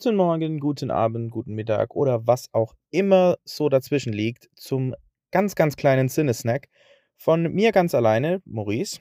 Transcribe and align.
Guten 0.00 0.14
Morgen, 0.14 0.60
guten 0.60 0.92
Abend, 0.92 1.32
guten 1.32 1.56
Mittag 1.56 1.96
oder 1.96 2.24
was 2.24 2.54
auch 2.54 2.76
immer 2.92 3.36
so 3.44 3.68
dazwischen 3.68 4.12
liegt 4.12 4.48
zum 4.54 4.94
ganz, 5.32 5.56
ganz 5.56 5.74
kleinen 5.74 6.08
Sinnesnack 6.08 6.68
von 7.16 7.52
mir 7.52 7.72
ganz 7.72 7.96
alleine, 7.96 8.40
Maurice. 8.44 9.00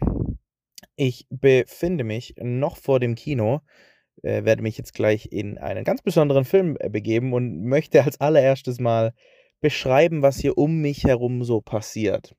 Ich 0.95 1.27
befinde 1.29 2.03
mich 2.03 2.33
noch 2.41 2.77
vor 2.77 2.99
dem 2.99 3.13
Kino, 3.13 3.61
äh, 4.23 4.43
werde 4.43 4.63
mich 4.63 4.75
jetzt 4.79 4.95
gleich 4.95 5.31
in 5.31 5.59
einen 5.59 5.83
ganz 5.83 6.01
besonderen 6.01 6.45
Film 6.45 6.77
äh, 6.79 6.89
begeben 6.89 7.31
und 7.31 7.63
möchte 7.63 8.03
als 8.03 8.19
allererstes 8.19 8.79
mal 8.79 9.13
beschreiben, 9.61 10.23
was 10.23 10.39
hier 10.39 10.57
um 10.57 10.81
mich 10.81 11.03
herum 11.03 11.43
so 11.43 11.61
passiert. 11.61 12.35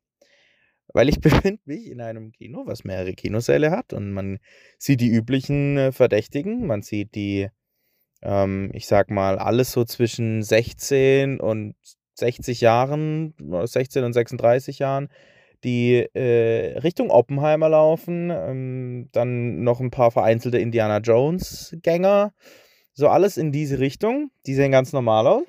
Weil 0.92 1.08
ich 1.08 1.20
befinde 1.20 1.62
mich 1.64 1.86
in 1.86 2.00
einem 2.00 2.32
Kino, 2.32 2.64
was 2.66 2.82
mehrere 2.82 3.12
Kinosäle 3.12 3.70
hat 3.70 3.92
und 3.92 4.10
man 4.10 4.40
sieht 4.78 5.00
die 5.00 5.10
üblichen 5.10 5.76
äh, 5.76 5.92
Verdächtigen, 5.92 6.66
man 6.66 6.82
sieht 6.82 7.14
die, 7.14 7.50
ähm, 8.22 8.70
ich 8.72 8.86
sag 8.86 9.10
mal, 9.10 9.38
alles 9.38 9.72
so 9.72 9.84
zwischen 9.84 10.42
16 10.42 11.40
und 11.40 11.74
60 12.14 12.60
Jahren, 12.60 13.34
16 13.38 14.04
und 14.04 14.12
36 14.12 14.80
Jahren, 14.80 15.08
die 15.64 15.94
äh, 16.14 16.78
Richtung 16.78 17.10
Oppenheimer 17.10 17.68
laufen. 17.68 18.30
Ähm, 18.30 19.08
dann 19.12 19.62
noch 19.62 19.80
ein 19.80 19.90
paar 19.90 20.10
vereinzelte 20.10 20.58
Indiana 20.58 20.98
Jones-Gänger. 20.98 22.32
So 22.92 23.08
alles 23.08 23.36
in 23.36 23.52
diese 23.52 23.78
Richtung. 23.78 24.30
Die 24.46 24.54
sehen 24.54 24.72
ganz 24.72 24.92
normal 24.92 25.26
aus. 25.26 25.44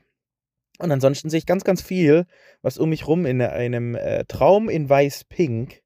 Und 0.79 0.91
ansonsten 0.91 1.29
sehe 1.29 1.39
ich 1.39 1.45
ganz, 1.45 1.63
ganz 1.63 1.81
viel, 1.81 2.25
was 2.61 2.77
um 2.77 2.89
mich 2.89 3.05
rum 3.05 3.25
in 3.25 3.41
einem 3.41 3.95
äh, 3.95 4.23
Traum 4.25 4.69
in 4.69 4.89
Weiß-Pink 4.89 5.81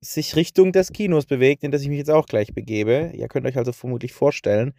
sich 0.00 0.36
Richtung 0.36 0.72
des 0.72 0.92
Kinos 0.92 1.26
bewegt, 1.26 1.64
in 1.64 1.70
das 1.70 1.82
ich 1.82 1.88
mich 1.88 1.98
jetzt 1.98 2.10
auch 2.10 2.26
gleich 2.26 2.54
begebe. 2.54 3.12
Ihr 3.14 3.28
könnt 3.28 3.46
euch 3.46 3.56
also 3.56 3.72
vermutlich 3.72 4.12
vorstellen, 4.12 4.74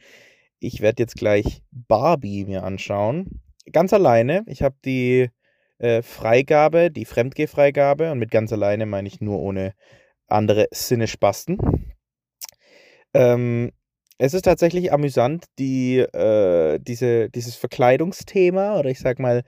ich 0.64 0.82
werde 0.82 1.04
jetzt 1.04 1.16
gleich 1.16 1.62
Barbie 1.72 2.46
mir 2.46 2.64
anschauen. 2.64 3.42
Ganz 3.72 3.94
alleine. 3.94 4.44
Ich 4.48 4.62
habe 4.62 4.76
die 4.86 5.30
äh, 5.80 6.02
Freigabe, 6.02 6.92
die 6.92 7.06
Fremdgehfreigabe, 7.06 8.12
und 8.12 8.20
mit 8.20 8.32
ganz 8.32 8.52
alleine 8.54 8.86
meine 8.86 9.08
ich 9.08 9.22
nur 9.22 9.40
ohne 9.40 9.74
andere 10.28 10.68
Sinnespasten. 10.72 11.94
Ähm, 13.14 13.72
es 14.18 14.34
ist 14.34 14.44
tatsächlich 14.44 14.94
amüsant, 14.94 15.46
die, 15.60 15.98
äh, 15.98 16.80
diese, 16.80 17.30
dieses 17.30 17.56
Verkleidungsthema 17.56 18.80
oder 18.80 18.90
ich 18.90 19.00
sag 19.00 19.20
mal, 19.20 19.44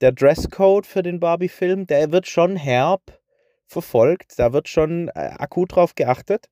der 0.00 0.12
Dresscode 0.12 0.86
für 0.86 1.02
den 1.02 1.20
Barbie-Film, 1.20 1.86
der 1.86 2.12
wird 2.12 2.26
schon 2.26 2.56
herb 2.56 3.20
verfolgt. 3.66 4.34
Da 4.36 4.52
wird 4.52 4.68
schon 4.68 5.08
äh, 5.08 5.30
akut 5.38 5.74
drauf 5.74 5.94
geachtet. 5.94 6.48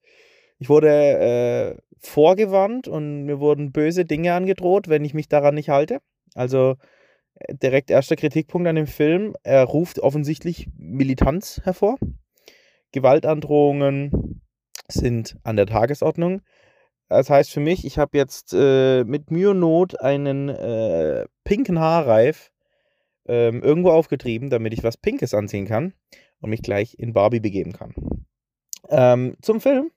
Ich 0.61 0.69
wurde 0.69 0.89
äh, 0.91 1.83
vorgewarnt 1.99 2.87
und 2.87 3.25
mir 3.25 3.41
wurden 3.41 3.73
böse 3.73 4.05
Dinge 4.05 4.35
angedroht, 4.35 4.89
wenn 4.89 5.05
ich 5.05 5.15
mich 5.15 5.27
daran 5.27 5.55
nicht 5.55 5.71
halte. 5.71 6.01
Also 6.35 6.77
äh, 7.35 7.55
direkt 7.55 7.91
erster 7.91 8.15
Kritikpunkt 8.15 8.69
an 8.69 8.77
dem 8.77 8.87
Film. 8.87 9.35
Er 9.43 9.65
ruft 9.65 9.99
offensichtlich 9.99 10.69
Militanz 10.77 11.63
hervor. 11.65 11.97
Gewaltandrohungen 12.93 14.43
sind 14.87 15.39
an 15.45 15.57
der 15.57 15.67
Tagesordnung. 15.67 16.43
Das 17.09 17.31
heißt 17.31 17.51
für 17.51 17.61
mich, 17.61 17.87
ich 17.87 17.97
habe 17.97 18.19
jetzt 18.19 18.53
äh, 18.53 19.05
mit 19.05 19.31
Mühe 19.31 19.51
und 19.51 19.61
Not 19.61 19.99
einen 19.99 20.51
äh, 20.51 21.25
pinken 21.43 21.81
Haarreif 21.81 22.53
ähm, 23.27 23.63
irgendwo 23.63 23.91
aufgetrieben, 23.93 24.51
damit 24.51 24.75
ich 24.75 24.85
was 24.85 24.99
Pinkes 24.99 25.33
anziehen 25.33 25.67
kann 25.67 25.95
und 26.41 26.51
mich 26.51 26.61
gleich 26.61 26.99
in 26.99 27.15
Barbie 27.15 27.41
begeben 27.41 27.73
kann. 27.73 27.95
Ähm, 28.91 29.37
zum 29.41 29.63
Film. 29.63 29.91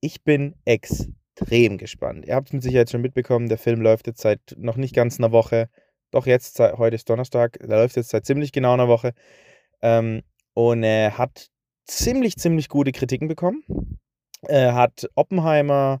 Ich 0.00 0.22
bin 0.22 0.54
extrem 0.64 1.78
gespannt. 1.78 2.26
Ihr 2.26 2.34
habt 2.34 2.48
es 2.48 2.52
mit 2.52 2.62
Sicherheit 2.62 2.90
schon 2.90 3.02
mitbekommen, 3.02 3.48
der 3.48 3.58
Film 3.58 3.80
läuft 3.80 4.06
jetzt 4.06 4.22
seit 4.22 4.40
noch 4.56 4.76
nicht 4.76 4.94
ganz 4.94 5.18
einer 5.18 5.32
Woche. 5.32 5.68
Doch 6.10 6.26
jetzt, 6.26 6.58
heute 6.58 6.96
ist 6.96 7.08
Donnerstag, 7.08 7.58
der 7.60 7.78
läuft 7.78 7.96
jetzt 7.96 8.10
seit 8.10 8.26
ziemlich 8.26 8.52
genau 8.52 8.74
einer 8.74 8.88
Woche. 8.88 9.12
Ähm, 9.82 10.22
und 10.54 10.82
er 10.82 11.18
hat 11.18 11.48
ziemlich, 11.86 12.36
ziemlich 12.36 12.68
gute 12.68 12.92
Kritiken 12.92 13.28
bekommen. 13.28 13.62
Er 14.42 14.74
hat 14.74 15.08
Oppenheimer 15.14 16.00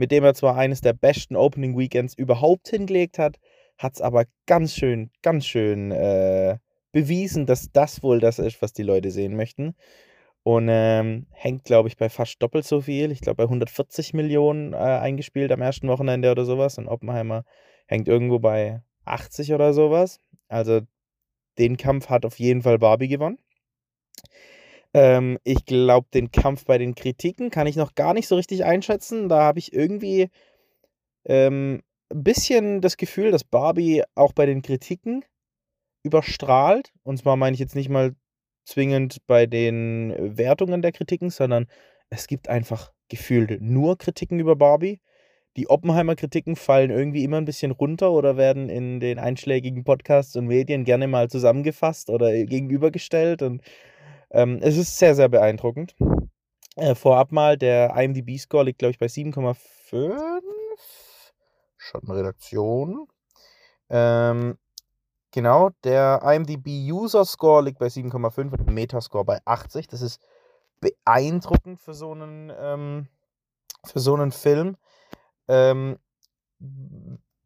mit 0.00 0.12
dem 0.12 0.24
er 0.24 0.32
zwar 0.32 0.56
eines 0.56 0.80
der 0.80 0.94
besten 0.94 1.36
Opening 1.36 1.76
Weekends 1.76 2.14
überhaupt 2.14 2.68
hingelegt 2.68 3.18
hat, 3.18 3.36
hat 3.76 3.96
es 3.96 4.00
aber 4.00 4.24
ganz 4.46 4.74
schön, 4.74 5.10
ganz 5.20 5.44
schön 5.44 5.92
äh, 5.92 6.56
bewiesen, 6.90 7.44
dass 7.44 7.70
das 7.70 8.02
wohl 8.02 8.18
das 8.18 8.38
ist, 8.38 8.62
was 8.62 8.72
die 8.72 8.82
Leute 8.82 9.10
sehen 9.10 9.36
möchten. 9.36 9.74
Und 10.42 10.68
ähm, 10.70 11.26
hängt, 11.32 11.64
glaube 11.64 11.88
ich, 11.88 11.96
bei 11.96 12.08
fast 12.08 12.42
doppelt 12.42 12.64
so 12.64 12.80
viel. 12.80 13.10
Ich 13.12 13.20
glaube, 13.20 13.36
bei 13.36 13.42
140 13.44 14.14
Millionen 14.14 14.72
äh, 14.72 14.76
eingespielt 14.76 15.52
am 15.52 15.60
ersten 15.60 15.88
Wochenende 15.88 16.30
oder 16.30 16.44
sowas. 16.44 16.78
Und 16.78 16.88
Oppenheimer 16.88 17.44
hängt 17.86 18.08
irgendwo 18.08 18.38
bei 18.38 18.82
80 19.04 19.52
oder 19.52 19.74
sowas. 19.74 20.18
Also 20.48 20.80
den 21.58 21.76
Kampf 21.76 22.08
hat 22.08 22.24
auf 22.24 22.38
jeden 22.38 22.62
Fall 22.62 22.78
Barbie 22.78 23.08
gewonnen. 23.08 23.38
Ähm, 24.94 25.38
ich 25.44 25.66
glaube, 25.66 26.08
den 26.12 26.30
Kampf 26.30 26.64
bei 26.64 26.78
den 26.78 26.94
Kritiken 26.94 27.50
kann 27.50 27.66
ich 27.66 27.76
noch 27.76 27.94
gar 27.94 28.14
nicht 28.14 28.26
so 28.26 28.36
richtig 28.36 28.64
einschätzen. 28.64 29.28
Da 29.28 29.42
habe 29.42 29.58
ich 29.58 29.72
irgendwie 29.72 30.30
ähm, 31.24 31.82
ein 32.10 32.24
bisschen 32.24 32.80
das 32.80 32.96
Gefühl, 32.96 33.30
dass 33.30 33.44
Barbie 33.44 34.02
auch 34.14 34.32
bei 34.32 34.46
den 34.46 34.62
Kritiken 34.62 35.24
überstrahlt. 36.02 36.92
Und 37.02 37.18
zwar 37.18 37.36
meine 37.36 37.54
ich 37.54 37.60
jetzt 37.60 37.76
nicht 37.76 37.88
mal 37.88 38.14
zwingend 38.70 39.26
bei 39.26 39.46
den 39.46 40.14
Wertungen 40.36 40.82
der 40.82 40.92
Kritiken, 40.92 41.30
sondern 41.30 41.66
es 42.08 42.26
gibt 42.26 42.48
einfach 42.48 42.92
gefühlt 43.08 43.60
nur 43.60 43.98
Kritiken 43.98 44.38
über 44.38 44.56
Barbie. 44.56 45.00
Die 45.56 45.68
Oppenheimer-Kritiken 45.68 46.54
fallen 46.54 46.90
irgendwie 46.90 47.24
immer 47.24 47.38
ein 47.38 47.44
bisschen 47.44 47.72
runter 47.72 48.12
oder 48.12 48.36
werden 48.36 48.68
in 48.68 49.00
den 49.00 49.18
einschlägigen 49.18 49.82
Podcasts 49.82 50.36
und 50.36 50.46
Medien 50.46 50.84
gerne 50.84 51.08
mal 51.08 51.28
zusammengefasst 51.28 52.08
oder 52.08 52.32
gegenübergestellt. 52.44 53.42
Und 53.42 53.62
ähm, 54.30 54.60
es 54.62 54.76
ist 54.76 54.96
sehr, 54.96 55.16
sehr 55.16 55.28
beeindruckend. 55.28 55.96
Äh, 56.76 56.94
vorab 56.94 57.32
mal, 57.32 57.58
der 57.58 57.96
IMDb-Score 57.96 58.64
liegt, 58.64 58.78
glaube 58.78 58.92
ich, 58.92 58.98
bei 58.98 59.06
7,5. 59.06 60.40
Schattenredaktion. 61.76 63.08
Ähm, 63.90 64.56
genau, 65.32 65.70
der 65.84 66.22
IMDb-User-Score 66.24 67.62
liegt 67.62 67.78
bei 67.78 67.86
7,5 67.86 68.52
und 68.52 68.66
Metascore 68.68 69.24
bei 69.24 69.38
80. 69.44 69.88
Das 69.88 70.02
ist 70.02 70.20
beeindruckend 70.80 71.80
für 71.80 71.94
so 71.94 72.12
einen, 72.12 72.52
ähm, 72.58 73.08
für 73.84 74.00
so 74.00 74.14
einen 74.14 74.32
Film. 74.32 74.76
Ähm, 75.48 75.98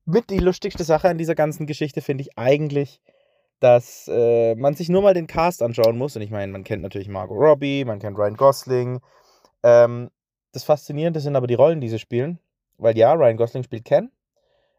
mit 0.04 0.30
die 0.30 0.38
lustigste 0.38 0.84
Sache 0.84 1.08
an 1.08 1.18
dieser 1.18 1.34
ganzen 1.34 1.66
Geschichte 1.66 2.00
finde 2.00 2.22
ich 2.22 2.38
eigentlich, 2.38 3.00
dass 3.60 4.08
äh, 4.08 4.54
man 4.56 4.74
sich 4.74 4.88
nur 4.88 5.02
mal 5.02 5.14
den 5.14 5.26
Cast 5.26 5.62
anschauen 5.62 5.96
muss. 5.96 6.16
Und 6.16 6.22
ich 6.22 6.30
meine, 6.30 6.52
man 6.52 6.64
kennt 6.64 6.82
natürlich 6.82 7.08
Margot 7.08 7.38
Robbie, 7.38 7.84
man 7.84 7.98
kennt 7.98 8.18
Ryan 8.18 8.36
Gosling. 8.36 9.00
Ähm, 9.62 10.10
das 10.52 10.64
Faszinierende 10.64 11.20
sind 11.20 11.36
aber 11.36 11.46
die 11.46 11.54
Rollen, 11.54 11.80
die 11.80 11.88
sie 11.88 11.98
spielen. 11.98 12.38
Weil 12.76 12.98
ja, 12.98 13.12
Ryan 13.12 13.36
Gosling 13.36 13.62
spielt 13.62 13.84
Ken. 13.84 14.10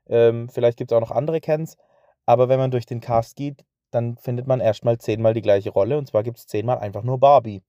Ähm, 0.08 0.50
vielleicht 0.50 0.78
gibt 0.78 0.92
es 0.92 0.96
auch 0.96 1.02
noch 1.02 1.12
andere 1.12 1.42
Kens. 1.42 1.78
Aber 2.26 2.50
wenn 2.50 2.60
man 2.60 2.72
durch 2.72 2.86
den 2.86 3.02
Cast 3.02 3.36
geht, 3.36 3.66
dann 3.92 4.18
findet 4.18 4.48
man 4.48 4.60
erstmal 4.60 4.98
zehnmal 4.98 5.34
die 5.34 5.42
gleiche 5.42 5.70
Rolle. 5.70 5.98
Und 5.98 6.08
zwar 6.08 6.24
gibt 6.24 6.38
es 6.38 6.48
zehnmal 6.48 6.80
einfach 6.80 7.04
nur 7.04 7.20
Barbie. 7.20 7.64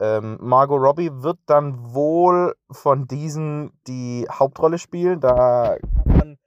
Ähm, 0.00 0.38
Margot 0.40 0.80
Robbie 0.80 1.10
wird 1.12 1.38
dann 1.46 1.94
wohl 1.94 2.54
von 2.70 3.06
diesen 3.06 3.72
die 3.86 4.26
Hauptrolle 4.30 4.78
spielen. 4.78 5.20
Da 5.20 5.76
kann 6.04 6.16
man 6.18 6.38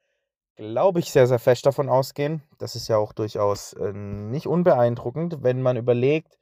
glaube 0.58 1.00
ich, 1.00 1.12
sehr, 1.12 1.28
sehr 1.28 1.40
fest 1.40 1.66
davon 1.66 1.88
ausgehen. 1.88 2.42
Das 2.58 2.76
ist 2.76 2.88
ja 2.88 2.98
auch 2.98 3.14
durchaus 3.14 3.74
äh, 3.74 3.94
nicht 3.94 4.48
unbeeindruckend, 4.48 5.44
wenn 5.44 5.62
man 5.62 5.78
überlegt, 5.78 6.38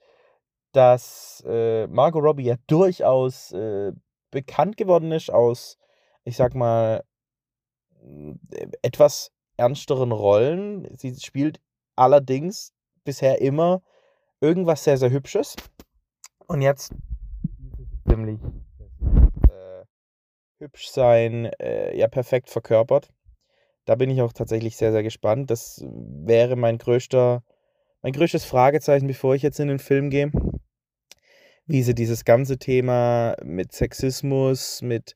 dass 0.72 1.44
äh, 1.46 1.88
Margot 1.88 2.24
Robbie 2.24 2.46
ja 2.46 2.56
durchaus 2.68 3.52
äh, 3.52 3.92
bekannt 4.32 4.78
geworden 4.78 5.12
ist 5.12 5.32
aus, 5.32 5.78
ich 6.24 6.38
sag 6.38 6.56
mal, 6.56 7.04
äh, 8.02 8.68
etwas 8.82 9.32
ernsteren 9.58 10.12
Rollen. 10.12 10.88
Sie 10.98 11.16
spielt 11.16 11.60
allerdings 11.96 12.74
bisher 13.04 13.42
immer 13.42 13.82
irgendwas 14.42 14.84
sehr, 14.84 14.98
sehr 14.98 15.12
Hübsches. 15.12 15.56
Und 16.48 16.62
jetzt 16.62 16.94
ziemlich 18.08 18.40
äh, 19.50 19.84
hübsch 20.60 20.90
sein, 20.90 21.46
äh, 21.60 21.98
ja 21.98 22.08
perfekt 22.08 22.50
verkörpert. 22.50 23.10
Da 23.86 23.96
bin 23.96 24.10
ich 24.10 24.22
auch 24.22 24.34
tatsächlich 24.34 24.78
sehr, 24.78 24.92
sehr 24.92 25.04
gespannt. 25.04 25.52
Das 25.52 25.84
wäre 25.86 26.56
mein 26.56 26.78
größter, 26.78 27.44
mein 28.02 28.14
größtes 28.14 28.46
Fragezeichen, 28.46 29.08
bevor 29.08 29.36
ich 29.36 29.44
jetzt 29.44 29.60
in 29.60 29.68
den 29.68 29.80
Film 29.80 30.10
gehe. 30.10 30.32
Wie 31.68 31.82
sie 31.82 31.96
dieses 31.96 32.26
ganze 32.26 32.58
Thema 32.58 33.36
mit 33.44 33.74
Sexismus, 33.74 34.82
mit 34.82 35.16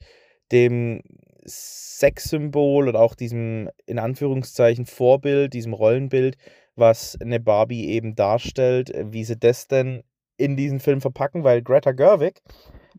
dem 0.52 1.02
Sexsymbol 1.50 2.88
oder 2.88 3.00
auch 3.00 3.16
diesem 3.16 3.70
in 3.86 4.00
Anführungszeichen 4.00 4.86
Vorbild, 4.86 5.54
diesem 5.54 5.74
Rollenbild, 5.74 6.38
was 6.76 7.18
eine 7.22 7.40
Barbie 7.40 7.90
eben 7.90 8.16
darstellt, 8.16 8.92
wie 8.96 9.24
sie 9.24 9.38
das 9.38 9.68
denn 9.68 10.04
in 10.38 10.56
diesen 10.56 10.80
Film 10.80 11.02
verpacken, 11.02 11.44
weil 11.44 11.62
Greta 11.62 11.92
Gerwig, 11.92 12.42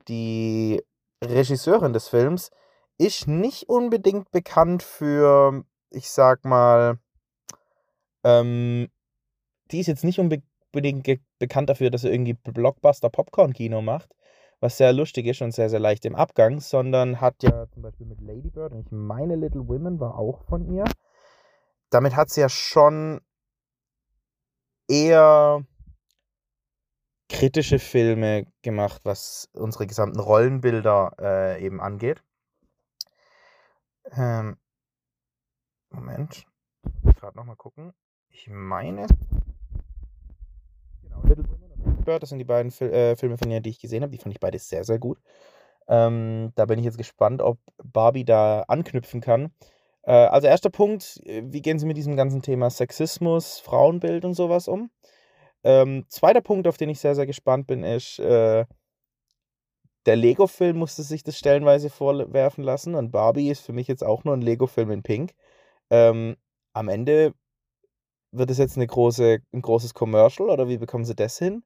die 0.08 0.82
Regisseurin 1.24 1.92
des 1.92 2.08
Films, 2.08 2.50
ist 2.98 3.26
nicht 3.26 3.68
unbedingt 3.68 4.30
bekannt 4.30 4.82
für, 4.82 5.64
ich 5.90 6.10
sag 6.10 6.44
mal, 6.44 6.98
ähm, 8.24 8.88
die 9.70 9.80
ist 9.80 9.86
jetzt 9.86 10.04
nicht 10.04 10.18
unbedingt 10.18 11.08
bekannt 11.38 11.70
dafür, 11.70 11.90
dass 11.90 12.04
er 12.04 12.12
irgendwie 12.12 12.34
Blockbuster-Popcorn-Kino 12.34 13.80
macht, 13.80 14.14
was 14.60 14.76
sehr 14.76 14.92
lustig 14.92 15.26
ist 15.26 15.42
und 15.42 15.52
sehr, 15.52 15.70
sehr 15.70 15.80
leicht 15.80 16.04
im 16.04 16.14
Abgang, 16.14 16.60
sondern 16.60 17.20
hat 17.20 17.42
ja 17.42 17.66
zum 17.70 17.82
Beispiel 17.82 18.06
mit 18.06 18.20
Lady 18.20 18.50
Bird, 18.50 18.72
und 18.72 18.80
ich 18.80 18.92
meine 18.92 19.36
Little 19.36 19.66
Women 19.66 19.98
war 19.98 20.16
auch 20.18 20.42
von 20.44 20.70
ihr. 20.72 20.84
Damit 21.90 22.14
hat 22.14 22.30
sie 22.30 22.42
ja 22.42 22.48
schon 22.48 23.20
eher 24.86 25.64
kritische 27.28 27.78
Filme 27.78 28.46
gemacht, 28.62 29.00
was 29.04 29.48
unsere 29.54 29.86
gesamten 29.86 30.20
Rollenbilder 30.20 31.12
äh, 31.18 31.64
eben 31.64 31.80
angeht. 31.80 32.22
Ähm, 34.12 34.58
Moment. 35.90 36.44
Ich 37.08 37.16
gerade 37.16 37.36
nochmal 37.36 37.56
gucken. 37.56 37.92
Ich 38.28 38.48
meine. 38.48 39.06
Genau, 41.02 41.22
Little 41.22 41.48
Women 41.48 41.69
Bird, 42.10 42.22
das 42.22 42.30
sind 42.30 42.38
die 42.38 42.44
beiden 42.44 42.70
Fil 42.72 42.90
äh, 42.92 43.16
Filme 43.16 43.38
von 43.38 43.50
ihr, 43.50 43.60
die 43.60 43.70
ich 43.70 43.78
gesehen 43.80 44.02
habe. 44.02 44.12
Die 44.12 44.18
fand 44.18 44.34
ich 44.34 44.40
beide 44.40 44.58
sehr, 44.58 44.84
sehr 44.84 44.98
gut. 44.98 45.18
Ähm, 45.88 46.52
da 46.56 46.66
bin 46.66 46.78
ich 46.78 46.84
jetzt 46.84 46.98
gespannt, 46.98 47.42
ob 47.42 47.58
Barbie 47.82 48.24
da 48.24 48.62
anknüpfen 48.68 49.20
kann. 49.20 49.52
Äh, 50.02 50.12
also, 50.12 50.46
erster 50.48 50.70
Punkt: 50.70 51.20
äh, 51.26 51.42
Wie 51.46 51.62
gehen 51.62 51.78
Sie 51.78 51.86
mit 51.86 51.96
diesem 51.96 52.16
ganzen 52.16 52.42
Thema 52.42 52.70
Sexismus, 52.70 53.60
Frauenbild 53.60 54.24
und 54.24 54.34
sowas 54.34 54.68
um? 54.68 54.90
Ähm, 55.64 56.04
zweiter 56.08 56.40
Punkt, 56.40 56.66
auf 56.68 56.76
den 56.78 56.88
ich 56.90 57.00
sehr, 57.00 57.14
sehr 57.14 57.26
gespannt 57.26 57.66
bin, 57.66 57.84
ist, 57.84 58.18
äh, 58.18 58.64
der 60.06 60.16
Lego-Film 60.16 60.78
musste 60.78 61.02
sich 61.02 61.22
das 61.22 61.38
stellenweise 61.38 61.90
vorwerfen 61.90 62.64
lassen 62.64 62.94
und 62.94 63.10
Barbie 63.12 63.50
ist 63.50 63.60
für 63.60 63.72
mich 63.72 63.86
jetzt 63.88 64.04
auch 64.04 64.24
nur 64.24 64.34
ein 64.34 64.40
Lego-Film 64.42 64.90
in 64.90 65.02
Pink. 65.02 65.32
Ähm, 65.90 66.36
am 66.72 66.88
Ende 66.88 67.34
wird 68.32 68.50
es 68.50 68.58
jetzt 68.58 68.76
eine 68.76 68.86
große, 68.86 69.40
ein 69.52 69.62
großes 69.62 69.94
Commercial 69.94 70.50
oder 70.50 70.68
wie 70.68 70.78
bekommen 70.78 71.04
sie 71.04 71.14
das 71.14 71.38
hin? 71.38 71.64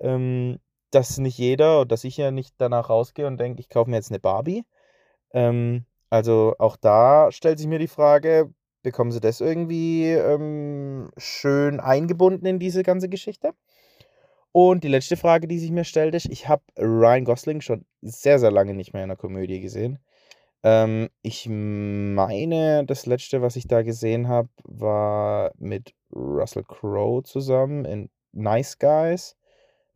Ähm, 0.00 0.58
dass 0.90 1.18
nicht 1.18 1.38
jeder, 1.38 1.84
dass 1.84 2.04
ich 2.04 2.16
ja 2.16 2.30
nicht 2.30 2.54
danach 2.58 2.88
rausgehe 2.88 3.26
und 3.26 3.38
denke, 3.38 3.60
ich 3.60 3.68
kaufe 3.68 3.90
mir 3.90 3.96
jetzt 3.96 4.10
eine 4.10 4.20
Barbie. 4.20 4.64
Ähm, 5.32 5.84
also 6.10 6.54
auch 6.58 6.76
da 6.76 7.30
stellt 7.32 7.58
sich 7.58 7.68
mir 7.68 7.78
die 7.78 7.88
Frage, 7.88 8.52
bekommen 8.82 9.12
sie 9.12 9.20
das 9.20 9.40
irgendwie 9.40 10.06
ähm, 10.06 11.10
schön 11.18 11.80
eingebunden 11.80 12.46
in 12.46 12.58
diese 12.58 12.82
ganze 12.82 13.08
Geschichte? 13.08 13.52
Und 14.52 14.82
die 14.82 14.88
letzte 14.88 15.16
Frage, 15.16 15.46
die 15.46 15.58
sich 15.58 15.70
mir 15.70 15.84
stellt, 15.84 16.14
ist, 16.14 16.26
ich 16.26 16.48
habe 16.48 16.62
Ryan 16.78 17.24
Gosling 17.24 17.60
schon 17.60 17.84
sehr, 18.00 18.38
sehr 18.38 18.50
lange 18.50 18.74
nicht 18.74 18.92
mehr 18.92 19.04
in 19.04 19.10
einer 19.10 19.16
Komödie 19.16 19.60
gesehen. 19.60 19.98
Ähm, 20.62 21.10
ich 21.22 21.46
meine, 21.48 22.84
das 22.86 23.06
letzte, 23.06 23.42
was 23.42 23.56
ich 23.56 23.68
da 23.68 23.82
gesehen 23.82 24.28
habe, 24.28 24.48
war 24.64 25.52
mit 25.58 25.94
Russell 26.12 26.64
Crowe 26.64 27.22
zusammen 27.22 27.84
in 27.84 28.10
Nice 28.32 28.78
Guys. 28.78 29.36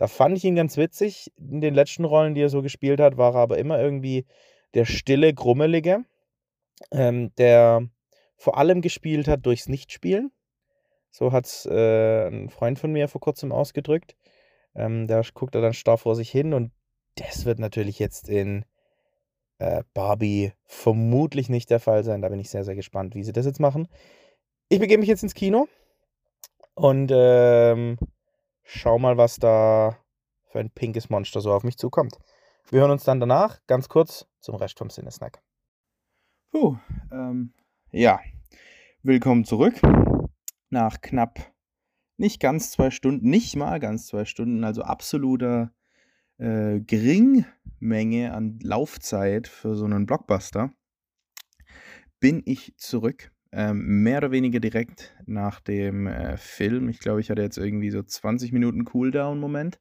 Da 0.03 0.09
fand 0.09 0.37
ich 0.37 0.43
ihn 0.43 0.57
ganz 0.57 0.77
witzig. 0.77 1.31
In 1.39 1.61
den 1.61 1.75
letzten 1.75 2.05
Rollen, 2.05 2.35
die 2.35 2.41
er 2.41 2.49
so 2.49 2.61
gespielt 2.61 2.99
hat, 2.99 3.19
war 3.19 3.37
er 3.37 3.43
aber 3.43 3.59
immer 3.59 3.81
irgendwie 3.81 4.27
der 4.75 4.85
stille, 4.85 5.33
grummelige, 5.33 6.05
ähm, 6.91 7.33
der 7.39 7.89
vor 8.37 8.59
allem 8.59 8.81
gespielt 8.81 9.29
hat 9.29 9.47
durchs 9.47 9.69
Nichtspielen. 9.69 10.33
So 11.13 11.31
hat 11.31 11.47
es 11.47 11.67
äh, 11.67 12.27
ein 12.27 12.51
Freund 12.51 12.81
von 12.81 12.91
mir 12.91 13.07
vor 13.07 13.21
kurzem 13.21 13.53
ausgedrückt. 13.53 14.17
Ähm, 14.75 15.07
da 15.07 15.23
guckt 15.35 15.55
er 15.55 15.61
dann 15.61 15.73
starr 15.73 15.99
vor 15.99 16.17
sich 16.17 16.33
hin 16.33 16.53
und 16.53 16.73
das 17.15 17.45
wird 17.45 17.61
natürlich 17.61 18.01
jetzt 18.01 18.29
in 18.29 18.65
äh, 19.61 19.85
Barbie 19.95 20.53
vermutlich 20.65 21.49
nicht 21.49 21.71
der 21.71 21.79
Fall 21.79 22.03
sein. 22.03 22.23
Da 22.23 22.29
bin 22.29 22.41
ich 22.41 22.51
sehr, 22.51 22.65
sehr 22.65 22.75
gespannt, 22.75 23.15
wie 23.15 23.23
sie 23.23 23.33
das 23.33 23.47
jetzt 23.47 23.61
machen. 23.61 23.87
Ich 24.69 24.81
begebe 24.81 24.99
mich 24.99 25.09
jetzt 25.09 25.23
ins 25.23 25.35
Kino 25.35 25.69
und 26.75 27.13
ähm, 27.15 27.99
schau 28.73 28.99
mal, 28.99 29.17
was 29.17 29.37
da 29.37 29.99
für 30.51 30.59
ein 30.59 30.71
pinkes 30.71 31.11
Monster 31.11 31.41
so 31.41 31.53
auf 31.53 31.65
mich 31.65 31.77
zukommt. 31.77 32.19
Wir 32.71 32.81
hören 32.81 32.91
uns 32.91 33.05
dann 33.05 33.21
danach 33.21 33.61
ganz 33.67 33.89
kurz 33.89 34.27
zum 34.41 34.55
Rest 34.55 34.79
vom 34.79 34.91
Sinnesnack. 34.91 35.43
Puh, 36.51 36.77
ähm, 37.11 37.53
ja, 37.91 38.21
willkommen 39.03 39.45
zurück. 39.45 39.75
Nach 40.71 41.01
knapp 41.01 41.53
nicht 42.17 42.41
ganz 42.41 42.71
zwei 42.71 42.91
Stunden, 42.91 43.29
nicht 43.29 43.57
mal 43.57 43.79
ganz 43.79 44.07
zwei 44.07 44.25
Stunden, 44.25 44.65
also 44.65 44.83
absoluter 44.83 45.73
äh, 46.39 46.81
Geringmenge 46.81 48.33
an 48.33 48.59
Laufzeit 48.63 49.49
für 49.49 49.77
so 49.77 49.85
einen 49.85 50.07
Blockbuster, 50.07 50.73
bin 52.21 52.43
ich 52.47 52.75
zurück. 52.77 53.33
Ähm, 53.55 54.03
mehr 54.03 54.19
oder 54.19 54.31
weniger 54.31 54.61
direkt 54.61 55.15
nach 55.27 55.61
dem 55.61 56.07
äh, 56.07 56.37
Film. 56.39 56.89
Ich 56.89 57.01
glaube, 57.01 57.21
ich 57.21 57.31
hatte 57.31 57.43
jetzt 57.43 57.59
irgendwie 57.59 57.91
so 57.91 58.03
20 58.03 58.51
Minuten 58.53 58.85
Cooldown-Moment. 58.85 59.79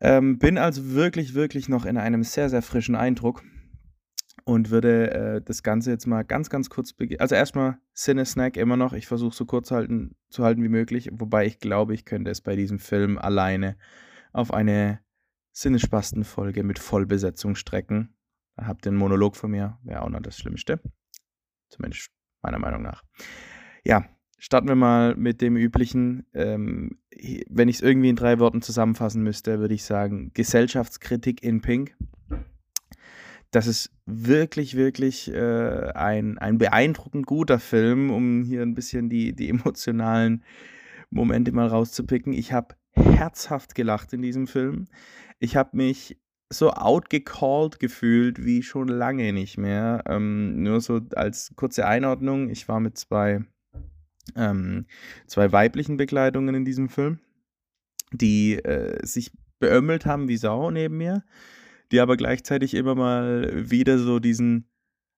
Ähm, 0.00 0.38
bin 0.38 0.56
also 0.56 0.92
wirklich, 0.92 1.34
wirklich 1.34 1.68
noch 1.68 1.84
in 1.84 1.96
einem 1.96 2.22
sehr, 2.22 2.48
sehr 2.48 2.62
frischen 2.62 2.94
Eindruck 2.94 3.42
und 4.44 4.70
würde 4.70 5.10
äh, 5.10 5.42
das 5.42 5.62
Ganze 5.62 5.90
jetzt 5.90 6.06
mal 6.06 6.22
ganz, 6.22 6.48
ganz 6.48 6.70
kurz 6.70 6.92
beginnen. 6.92 7.20
Also 7.20 7.34
erstmal 7.34 7.78
Cine-Snack 7.94 8.56
immer 8.56 8.76
noch. 8.76 8.92
Ich 8.92 9.06
versuche 9.08 9.34
so 9.34 9.44
kurz 9.44 9.70
halten, 9.72 10.14
zu 10.30 10.44
halten 10.44 10.62
wie 10.62 10.68
möglich, 10.68 11.10
wobei 11.12 11.44
ich 11.44 11.58
glaube, 11.58 11.92
ich 11.92 12.04
könnte 12.04 12.30
es 12.30 12.40
bei 12.40 12.54
diesem 12.54 12.78
Film 12.78 13.18
alleine 13.18 13.76
auf 14.32 14.52
eine 14.52 15.00
Sinnespasten-Folge 15.52 16.62
mit 16.62 16.78
Vollbesetzung 16.78 17.56
strecken. 17.56 18.14
Habt 18.56 18.86
einen 18.86 18.96
Monolog 18.96 19.36
von 19.36 19.50
mir, 19.50 19.78
wäre 19.82 20.02
auch 20.02 20.08
noch 20.08 20.22
das 20.22 20.38
Schlimmste. 20.38 20.80
Zumindest 21.68 22.10
meiner 22.42 22.58
Meinung 22.58 22.82
nach. 22.82 23.04
Ja, 23.84 24.04
starten 24.38 24.68
wir 24.68 24.74
mal 24.74 25.14
mit 25.16 25.40
dem 25.40 25.56
üblichen. 25.56 26.26
Ähm, 26.34 26.98
wenn 27.48 27.68
ich 27.68 27.76
es 27.76 27.82
irgendwie 27.82 28.10
in 28.10 28.16
drei 28.16 28.38
Worten 28.38 28.62
zusammenfassen 28.62 29.22
müsste, 29.22 29.58
würde 29.58 29.74
ich 29.74 29.84
sagen: 29.84 30.32
Gesellschaftskritik 30.34 31.42
in 31.42 31.60
Pink 31.60 31.96
das 33.50 33.66
ist 33.66 33.90
wirklich, 34.04 34.76
wirklich 34.76 35.32
äh, 35.32 35.90
ein, 35.94 36.38
ein 36.38 36.58
beeindruckend 36.58 37.26
guter 37.26 37.58
Film, 37.58 38.10
um 38.10 38.42
hier 38.42 38.62
ein 38.62 38.74
bisschen 38.74 39.08
die, 39.08 39.34
die 39.34 39.48
emotionalen 39.48 40.44
Momente 41.10 41.52
mal 41.52 41.66
rauszupicken. 41.66 42.32
Ich 42.32 42.52
habe 42.52 42.74
herzhaft 42.92 43.74
gelacht 43.74 44.12
in 44.12 44.22
diesem 44.22 44.46
Film. 44.46 44.88
Ich 45.38 45.56
habe 45.56 45.76
mich 45.76 46.18
so 46.50 46.70
outgecalled 46.70 47.78
gefühlt 47.78 48.44
wie 48.44 48.62
schon 48.62 48.88
lange 48.88 49.32
nicht 49.32 49.58
mehr. 49.58 50.02
Ähm, 50.06 50.62
nur 50.62 50.80
so 50.80 51.00
als 51.14 51.52
kurze 51.56 51.86
Einordnung, 51.86 52.48
ich 52.48 52.68
war 52.68 52.80
mit 52.80 52.96
zwei, 52.96 53.44
ähm, 54.34 54.86
zwei 55.26 55.52
weiblichen 55.52 55.96
Begleitungen 55.96 56.54
in 56.54 56.64
diesem 56.64 56.88
Film, 56.88 57.18
die 58.12 58.54
äh, 58.54 59.04
sich 59.06 59.30
beömmelt 59.58 60.06
haben 60.06 60.28
wie 60.28 60.36
Sau 60.36 60.70
neben 60.70 60.96
mir 60.96 61.24
die 61.92 62.00
aber 62.00 62.16
gleichzeitig 62.16 62.74
immer 62.74 62.94
mal 62.94 63.70
wieder 63.70 63.98
so 63.98 64.18
diesen, 64.18 64.68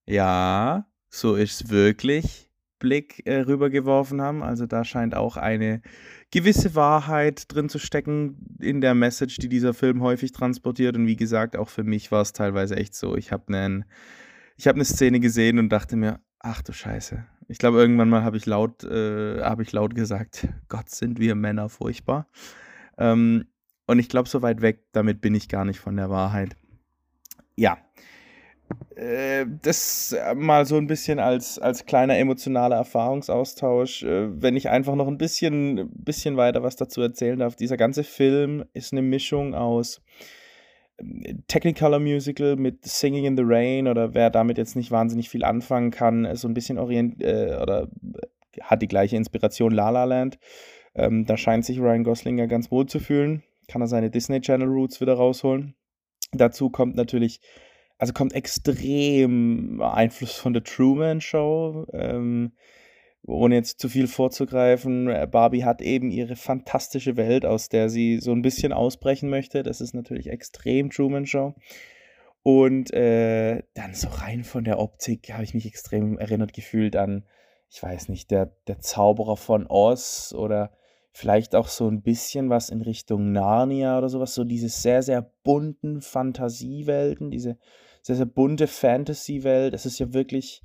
ja, 0.07 0.87
so 1.09 1.35
ist 1.35 1.63
es 1.63 1.71
wirklich, 1.71 2.50
Blick 2.81 3.23
äh, 3.27 3.43
rübergeworfen 3.43 4.21
haben. 4.21 4.43
Also 4.43 4.67
da 4.67 4.85
scheint 4.85 5.15
auch 5.15 5.37
eine 5.37 5.81
gewisse 6.33 6.75
Wahrheit 6.75 7.45
drin 7.47 7.69
zu 7.69 7.79
stecken 7.79 8.57
in 8.59 8.81
der 8.81 8.95
Message, 8.95 9.37
die 9.37 9.49
dieser 9.49 9.73
Film 9.73 10.03
häufig 10.03 10.33
transportiert. 10.33 10.97
Und 10.97 11.07
wie 11.07 11.15
gesagt, 11.15 11.57
auch 11.57 11.69
für 11.69 11.85
mich 11.85 12.11
war 12.11 12.23
es 12.23 12.33
teilweise 12.33 12.77
echt 12.77 12.97
so. 12.97 13.17
Ich 13.17 13.31
habe 13.31 13.55
einen, 13.55 13.85
ich 14.57 14.67
habe 14.67 14.75
eine 14.75 14.85
Szene 14.85 15.21
gesehen 15.21 15.61
und 15.61 15.69
dachte 15.69 15.95
mir, 15.95 16.19
ach 16.41 16.63
du 16.63 16.73
Scheiße. 16.73 17.25
Ich 17.47 17.59
glaube, 17.59 17.79
irgendwann 17.79 18.11
mal 18.11 18.25
habe 18.25 18.37
ich 18.37 18.47
laut, 18.47 18.83
äh, 18.83 19.41
habe 19.43 19.63
ich 19.63 19.71
laut 19.71 19.95
gesagt, 19.95 20.49
Gott, 20.69 20.91
sind 20.91 21.21
wir 21.21 21.37
Männer 21.37 21.69
furchtbar. 21.69 22.27
Ähm, 22.99 23.45
und 23.87 23.99
ich 24.01 24.09
glaube, 24.09 24.29
so 24.29 24.43
weit 24.43 24.61
weg, 24.61 24.85
damit 24.93 25.21
bin 25.21 25.35
ich 25.35 25.49
gar 25.49 25.65
nicht 25.65 25.79
von 25.79 25.97
der 25.97 26.11
Wahrheit 26.11 26.57
ja, 27.61 27.77
das 29.63 30.15
mal 30.37 30.67
so 30.67 30.77
ein 30.77 30.87
bisschen 30.87 31.19
als, 31.19 31.59
als 31.59 31.87
kleiner 31.87 32.19
emotionaler 32.19 32.77
Erfahrungsaustausch. 32.77 34.03
Äh, 34.03 34.43
wenn 34.43 34.57
ich 34.57 34.69
einfach 34.69 34.95
noch 34.95 35.09
ein 35.09 35.17
bisschen, 35.19 35.91
bisschen 35.95 36.37
weiter 36.37 36.63
was 36.63 36.77
dazu 36.77 37.01
erzählen 37.01 37.39
darf. 37.39 37.57
Dieser 37.57 37.77
ganze 37.77 38.05
Film 38.05 38.65
ist 38.75 38.93
eine 38.93 39.03
Mischung 39.03 39.55
aus 39.55 40.03
ähm, 40.99 41.45
Technicolor 41.49 41.99
Musical 41.99 42.57
mit 42.57 42.85
Singing 42.85 43.25
in 43.25 43.37
the 43.37 43.43
Rain 43.47 43.89
oder 43.89 44.15
wer 44.15 44.29
damit 44.29 44.59
jetzt 44.59 44.77
nicht 44.77 44.91
wahnsinnig 44.91 45.31
viel 45.31 45.45
anfangen 45.45 45.91
kann, 45.91 46.37
so 46.37 46.47
ein 46.47 46.55
bisschen 46.55 46.79
orient 46.79 47.23
äh, 47.23 47.57
oder 47.61 47.89
hat 48.61 48.83
die 48.83 48.89
gleiche 48.89 49.17
Inspiration 49.17 49.73
La 49.73 49.91
La 49.91 50.05
Land. 50.05 50.39
Ähm, 50.95 51.25
da 51.25 51.37
scheint 51.37 51.65
sich 51.65 51.81
Ryan 51.81 52.05
Gosling 52.05 52.39
ja 52.39 52.47
ganz 52.47 52.71
wohl 52.71 52.87
zu 52.87 52.99
fühlen. 52.99 53.43
Kann 53.69 53.81
er 53.81 53.87
seine 53.87 54.11
Disney 54.11 54.41
Channel 54.41 54.69
Roots 54.69 55.01
wieder 55.01 55.15
rausholen. 55.15 55.75
Dazu 56.33 56.71
kommt 56.71 56.97
natürlich, 56.97 57.41
also 58.01 58.15
kommt 58.15 58.33
extrem 58.33 59.83
Einfluss 59.83 60.33
von 60.33 60.55
der 60.55 60.65
Truman 60.65 61.21
Show. 61.21 61.87
Ähm, 61.93 62.53
ohne 63.23 63.57
jetzt 63.57 63.79
zu 63.79 63.91
viel 63.91 64.07
vorzugreifen, 64.07 65.09
äh, 65.09 65.29
Barbie 65.31 65.65
hat 65.65 65.83
eben 65.83 66.11
ihre 66.11 66.35
fantastische 66.35 67.19
Welt, 67.19 67.45
aus 67.45 67.69
der 67.69 67.91
sie 67.91 68.19
so 68.19 68.33
ein 68.33 68.41
bisschen 68.41 68.73
ausbrechen 68.73 69.29
möchte. 69.29 69.63
Das 69.63 69.83
ist 69.83 69.93
natürlich 69.93 70.29
extrem 70.29 70.89
Truman 70.89 71.27
Show. 71.27 71.55
Und 72.43 72.91
äh, 72.95 73.65
dann 73.75 73.93
so 73.93 74.09
rein 74.09 74.45
von 74.45 74.65
der 74.65 74.79
Optik 74.79 75.35
habe 75.35 75.45
ich 75.45 75.53
mich 75.53 75.67
extrem 75.67 76.17
erinnert 76.17 76.55
gefühlt 76.55 76.97
an, 76.97 77.27
ich 77.69 77.83
weiß 77.83 78.09
nicht, 78.09 78.31
der, 78.31 78.57
der 78.67 78.81
Zauberer 78.81 79.37
von 79.37 79.67
Oz 79.67 80.35
oder 80.35 80.73
vielleicht 81.13 81.55
auch 81.55 81.69
so 81.69 81.87
ein 81.87 82.01
bisschen 82.01 82.49
was 82.49 82.71
in 82.71 82.81
Richtung 82.81 83.33
Narnia 83.33 83.99
oder 83.99 84.09
sowas, 84.09 84.35
so 84.35 84.45
diese 84.45 84.71
sehr, 84.71 85.03
sehr 85.03 85.31
bunten 85.45 86.01
Fantasiewelten, 86.01 87.31
diese 87.31 87.59
sehr, 88.03 88.17
sehr 88.17 88.27
bunte 88.27 88.67
Fantasy-Welt. 88.67 89.75
Es 89.75 89.87
ist 89.87 89.99
ja 89.99 90.13
wirklich 90.13 90.63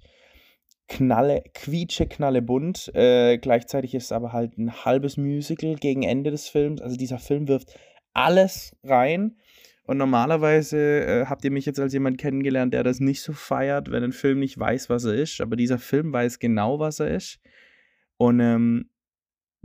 knalle, 0.87 1.43
quietsche, 1.53 2.07
knalle 2.07 2.41
bunt. 2.41 2.91
Äh, 2.93 3.37
gleichzeitig 3.37 3.95
ist 3.95 4.11
aber 4.11 4.33
halt 4.33 4.57
ein 4.57 4.85
halbes 4.85 5.17
Musical 5.17 5.75
gegen 5.75 6.03
Ende 6.03 6.31
des 6.31 6.47
Films. 6.47 6.81
Also 6.81 6.95
dieser 6.95 7.19
Film 7.19 7.47
wirft 7.47 7.77
alles 8.13 8.75
rein. 8.83 9.37
Und 9.87 9.97
normalerweise 9.97 10.77
äh, 10.77 11.25
habt 11.27 11.43
ihr 11.45 11.51
mich 11.51 11.65
jetzt 11.65 11.79
als 11.79 11.93
jemand 11.93 12.17
kennengelernt, 12.17 12.73
der 12.73 12.83
das 12.83 12.99
nicht 12.99 13.21
so 13.21 13.33
feiert, 13.33 13.91
wenn 13.91 14.03
ein 14.03 14.13
Film 14.13 14.39
nicht 14.39 14.57
weiß, 14.57 14.89
was 14.89 15.05
er 15.05 15.13
ist. 15.13 15.41
Aber 15.41 15.55
dieser 15.55 15.77
Film 15.77 16.11
weiß 16.11 16.39
genau, 16.39 16.79
was 16.79 16.99
er 16.99 17.09
ist. 17.09 17.39
Und 18.17 18.39
ähm, 18.39 18.89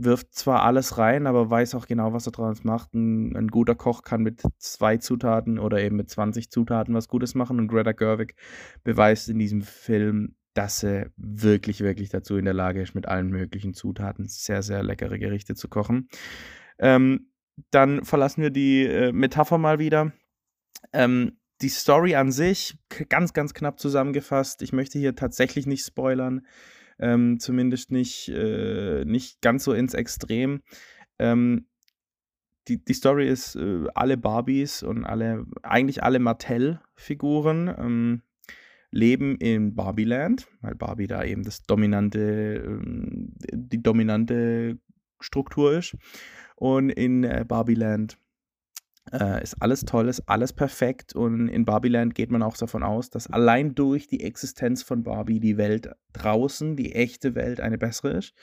wirft 0.05 0.35
zwar 0.35 0.63
alles 0.63 0.99
rein, 0.99 1.27
aber 1.27 1.51
weiß 1.51 1.75
auch 1.75 1.87
genau, 1.87 2.13
was 2.13 2.27
er 2.27 2.33
draus 2.33 2.65
macht. 2.65 2.95
Ein, 2.95 3.37
ein, 3.37 3.49
guter 3.49 3.75
Koch 3.75 4.03
kann 4.03 4.23
mit 4.23 4.43
zwei 4.59 4.97
Zutaten 4.97 5.59
oder 5.59 5.81
eben 5.81 5.97
mit 5.97 6.11
20 6.11 6.51
Zutaten 6.51 6.95
was 6.95 7.09
Gutes 7.09 7.35
machen. 7.35 7.59
Und 7.59 7.69
Greta 7.69 7.93
Gerwig 7.93 8.35
beweist 8.83 9.29
in 9.29 9.39
diesem 9.39 9.63
Film, 9.63 10.37
dass 10.55 10.83
er 10.83 11.11
wirklich, 11.17 11.81
wirklich 11.81 12.09
dazu 12.09 12.37
in 12.37 12.45
der 12.45 12.55
Lage 12.55 12.83
ist, 12.83 12.95
mit 12.95 13.07
allen 13.07 13.29
möglichen 13.29 13.75
Zutaten 13.75 14.27
sehr, 14.27 14.63
sehr 14.63 14.83
leckere 14.83 15.19
Gerichte 15.19 15.55
zu 15.55 15.69
kochen. 15.69 16.09
Ähm, 16.79 17.31
dann 17.71 18.05
verlassen 18.05 18.43
wir 18.43 18.51
die 18.51 18.85
äh, 18.85 19.13
Metapher 19.13 19.59
mal 19.59 19.79
wieder. 19.79 20.13
Ähm, 20.93 21.39
die 21.63 21.69
Story 21.69 22.15
an 22.15 22.33
sich, 22.33 22.79
ganz, 23.09 23.33
ganz 23.33 23.53
knapp 23.53 23.79
zusammengefasst. 23.79 24.63
Ich 24.63 24.73
möchte 24.73 24.99
hier 24.99 25.15
tatsächlich 25.15 25.67
nicht 25.67 25.85
spoilern, 25.85 26.47
ähm, 27.01 27.41
zumindest 27.41 27.91
nicht, 27.91 28.29
äh, 28.29 29.05
nicht 29.05 29.41
ganz 29.41 29.65
so 29.65 29.73
ins 29.73 29.95
Extrem. 29.95 30.63
Ähm, 31.19 31.67
die, 32.69 32.85
die 32.85 32.95
Story 32.95 33.29
ist 33.29 33.57
äh, 33.57 33.87
alle 33.95 34.17
Barbies 34.17 34.83
und 34.83 35.05
alle, 35.05 35.47
eigentlich 35.63 36.03
alle 36.03 36.19
Mattel-Figuren 36.19 37.75
ähm, 37.77 38.23
leben 38.91 39.37
in 39.37 39.75
Barbieland, 39.75 40.49
weil 40.61 40.75
Barbie 40.75 41.07
da 41.07 41.25
eben 41.25 41.43
das 41.43 41.63
dominante, 41.63 42.63
ähm, 42.65 43.33
die 43.53 43.83
dominante 43.83 44.79
Struktur 45.21 45.77
ist. 45.79 45.97
Und 46.57 46.91
in 46.91 47.25
äh, 47.25 47.45
Barbieland 47.47 48.19
äh, 49.13 49.43
ist 49.43 49.61
alles 49.61 49.85
toll, 49.85 50.09
ist 50.09 50.29
alles 50.29 50.53
perfekt. 50.53 51.15
Und 51.15 51.49
in 51.49 51.65
Barbieland 51.65 52.15
geht 52.15 52.31
man 52.31 52.43
auch 52.43 52.57
davon 52.57 52.83
aus, 52.83 53.11
dass 53.11 53.29
allein 53.29 53.75
durch 53.75 54.07
die 54.07 54.23
Existenz 54.23 54.83
von 54.83 55.03
Barbie 55.03 55.41
die 55.41 55.57
Welt 55.57 55.91
draußen, 56.13 56.77
die 56.77 56.93
echte 56.93 57.35
Welt, 57.35 57.61
eine 57.61 57.79
bessere 57.79 58.13
ist. 58.13 58.35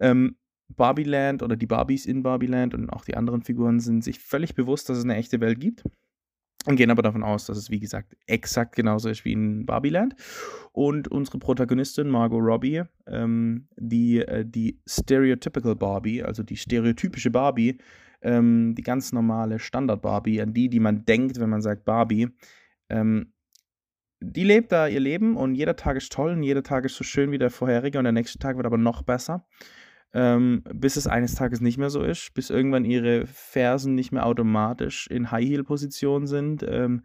Ähm, 0.00 0.36
Barbieland 0.68 1.42
oder 1.42 1.56
die 1.56 1.66
Barbies 1.66 2.06
in 2.06 2.22
Barbieland 2.22 2.74
und 2.74 2.90
auch 2.90 3.04
die 3.04 3.16
anderen 3.16 3.42
Figuren 3.42 3.78
sind 3.78 4.02
sich 4.02 4.18
völlig 4.18 4.54
bewusst, 4.54 4.88
dass 4.88 4.98
es 4.98 5.04
eine 5.04 5.14
echte 5.14 5.40
Welt 5.40 5.60
gibt 5.60 5.84
und 6.66 6.76
gehen 6.76 6.90
aber 6.90 7.02
davon 7.02 7.22
aus, 7.22 7.46
dass 7.46 7.56
es, 7.56 7.70
wie 7.70 7.78
gesagt, 7.78 8.16
exakt 8.26 8.74
genauso 8.74 9.08
ist 9.08 9.24
wie 9.24 9.32
in 9.32 9.66
Barbieland. 9.66 10.14
Und 10.72 11.08
unsere 11.08 11.38
Protagonistin 11.38 12.08
Margot 12.08 12.42
Robbie, 12.42 12.82
ähm, 13.06 13.68
die, 13.76 14.18
äh, 14.18 14.44
die 14.44 14.80
Stereotypical 14.86 15.76
Barbie, 15.76 16.22
also 16.22 16.42
die 16.42 16.56
stereotypische 16.56 17.30
Barbie, 17.30 17.78
ähm, 18.22 18.74
die 18.74 18.82
ganz 18.82 19.12
normale 19.12 19.58
Standard-Barbie, 19.58 20.40
an 20.42 20.52
die, 20.52 20.68
die 20.68 20.80
man 20.80 21.04
denkt, 21.04 21.40
wenn 21.40 21.50
man 21.50 21.62
sagt 21.62 21.84
Barbie, 21.84 22.28
ähm, 22.88 23.32
die 24.20 24.44
lebt 24.44 24.72
da 24.72 24.86
ihr 24.86 25.00
Leben 25.00 25.36
und 25.36 25.54
jeder 25.54 25.76
Tag 25.76 25.96
ist 25.96 26.12
toll 26.12 26.32
und 26.32 26.42
jeder 26.42 26.62
Tag 26.62 26.84
ist 26.84 26.96
so 26.96 27.04
schön 27.04 27.30
wie 27.32 27.38
der 27.38 27.50
vorherige 27.50 27.98
und 27.98 28.04
der 28.04 28.12
nächste 28.12 28.38
Tag 28.38 28.56
wird 28.56 28.66
aber 28.66 28.78
noch 28.78 29.02
besser 29.02 29.46
ähm, 30.16 30.62
bis 30.72 30.96
es 30.96 31.06
eines 31.06 31.34
Tages 31.34 31.60
nicht 31.60 31.76
mehr 31.76 31.90
so 31.90 32.02
ist, 32.02 32.32
bis 32.32 32.48
irgendwann 32.48 32.86
ihre 32.86 33.26
Fersen 33.26 33.94
nicht 33.94 34.12
mehr 34.12 34.24
automatisch 34.24 35.06
in 35.08 35.30
High-Heel-Position 35.30 36.26
sind, 36.26 36.64
ähm, 36.66 37.02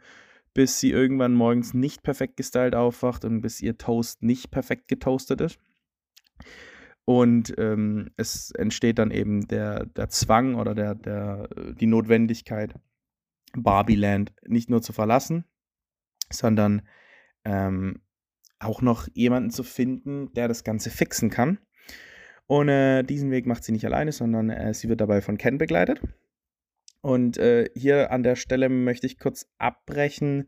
bis 0.54 0.80
sie 0.80 0.92
irgendwann 0.92 1.34
morgens 1.34 1.74
nicht 1.74 2.04
perfekt 2.04 2.38
gestylt 2.38 2.74
aufwacht 2.74 3.26
und 3.26 3.42
bis 3.42 3.62
ihr 3.62 3.78
Toast 3.78 4.24
nicht 4.24 4.50
perfekt 4.50 4.88
getoastet 4.88 5.42
ist. 5.42 5.60
Und 7.12 7.54
ähm, 7.58 8.12
es 8.16 8.52
entsteht 8.52 8.98
dann 8.98 9.12
eben 9.12 9.46
der, 9.50 9.86
der 9.86 10.08
Zwang 10.08 10.56
oder 10.56 10.74
der, 10.74 10.96
der, 10.96 11.50
die 11.78 11.86
Notwendigkeit, 11.86 12.74
Barbieland 13.54 14.32
nicht 14.48 14.70
nur 14.70 14.82
zu 14.82 14.94
verlassen, 14.94 15.44
sondern 16.32 16.84
ähm, 17.44 18.02
auch 18.60 18.82
noch 18.82 19.10
jemanden 19.14 19.50
zu 19.50 19.64
finden, 19.64 20.32
der 20.36 20.48
das 20.48 20.64
Ganze 20.64 20.90
fixen 20.90 21.30
kann. 21.30 21.58
Und 22.48 22.70
äh, 22.70 23.04
diesen 23.04 23.30
Weg 23.30 23.46
macht 23.46 23.66
sie 23.66 23.74
nicht 23.74 23.86
alleine, 23.86 24.14
sondern 24.14 24.50
äh, 24.50 24.74
sie 24.74 24.88
wird 24.88 25.02
dabei 25.02 25.20
von 25.20 25.38
Ken 25.38 25.58
begleitet. 25.58 26.02
Und 27.02 27.38
äh, 27.38 27.70
hier 27.76 28.12
an 28.12 28.24
der 28.24 28.38
Stelle 28.38 28.70
möchte 28.70 29.06
ich 29.06 29.20
kurz 29.20 29.52
abbrechen, 29.58 30.48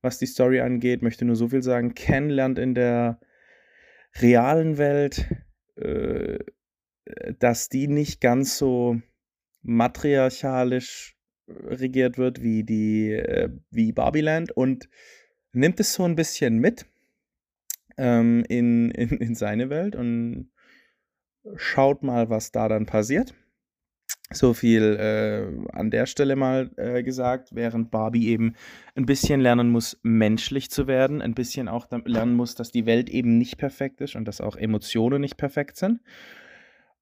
was 0.00 0.20
die 0.20 0.26
Story 0.26 0.60
angeht. 0.60 1.02
Möchte 1.02 1.24
nur 1.24 1.34
so 1.34 1.48
viel 1.48 1.64
sagen. 1.64 1.94
Ken 1.94 2.30
lernt 2.30 2.60
in 2.60 2.76
der 2.76 3.18
realen 4.20 4.78
Welt, 4.78 5.26
äh, 5.76 6.38
dass 7.38 7.68
die 7.68 7.88
nicht 7.88 8.20
ganz 8.20 8.58
so 8.58 9.00
matriarchalisch 9.62 11.16
regiert 11.46 12.16
wird 12.16 12.42
wie 12.42 12.64
die 12.64 13.12
äh, 13.12 13.50
wie 13.70 13.92
Barbieland 13.92 14.52
und 14.52 14.88
nimmt 15.52 15.80
es 15.80 15.92
so 15.92 16.04
ein 16.04 16.16
bisschen 16.16 16.58
mit 16.58 16.86
ähm, 17.98 18.44
in, 18.48 18.90
in, 18.92 19.10
in 19.18 19.34
seine 19.34 19.70
Welt 19.70 19.96
und 19.96 20.50
Schaut 21.56 22.02
mal, 22.02 22.30
was 22.30 22.52
da 22.52 22.68
dann 22.68 22.86
passiert. 22.86 23.34
So 24.30 24.52
viel 24.52 24.96
äh, 24.98 25.76
an 25.76 25.90
der 25.90 26.06
Stelle 26.06 26.34
mal 26.34 26.70
äh, 26.76 27.02
gesagt, 27.02 27.50
während 27.52 27.90
Barbie 27.90 28.28
eben 28.28 28.54
ein 28.96 29.06
bisschen 29.06 29.40
lernen 29.40 29.70
muss, 29.70 30.00
menschlich 30.02 30.70
zu 30.70 30.86
werden, 30.86 31.22
ein 31.22 31.34
bisschen 31.34 31.68
auch 31.68 31.86
lernen 32.04 32.34
muss, 32.34 32.54
dass 32.54 32.72
die 32.72 32.86
Welt 32.86 33.10
eben 33.10 33.38
nicht 33.38 33.58
perfekt 33.58 34.00
ist 34.00 34.16
und 34.16 34.26
dass 34.26 34.40
auch 34.40 34.56
Emotionen 34.56 35.20
nicht 35.20 35.36
perfekt 35.36 35.76
sind. 35.76 36.00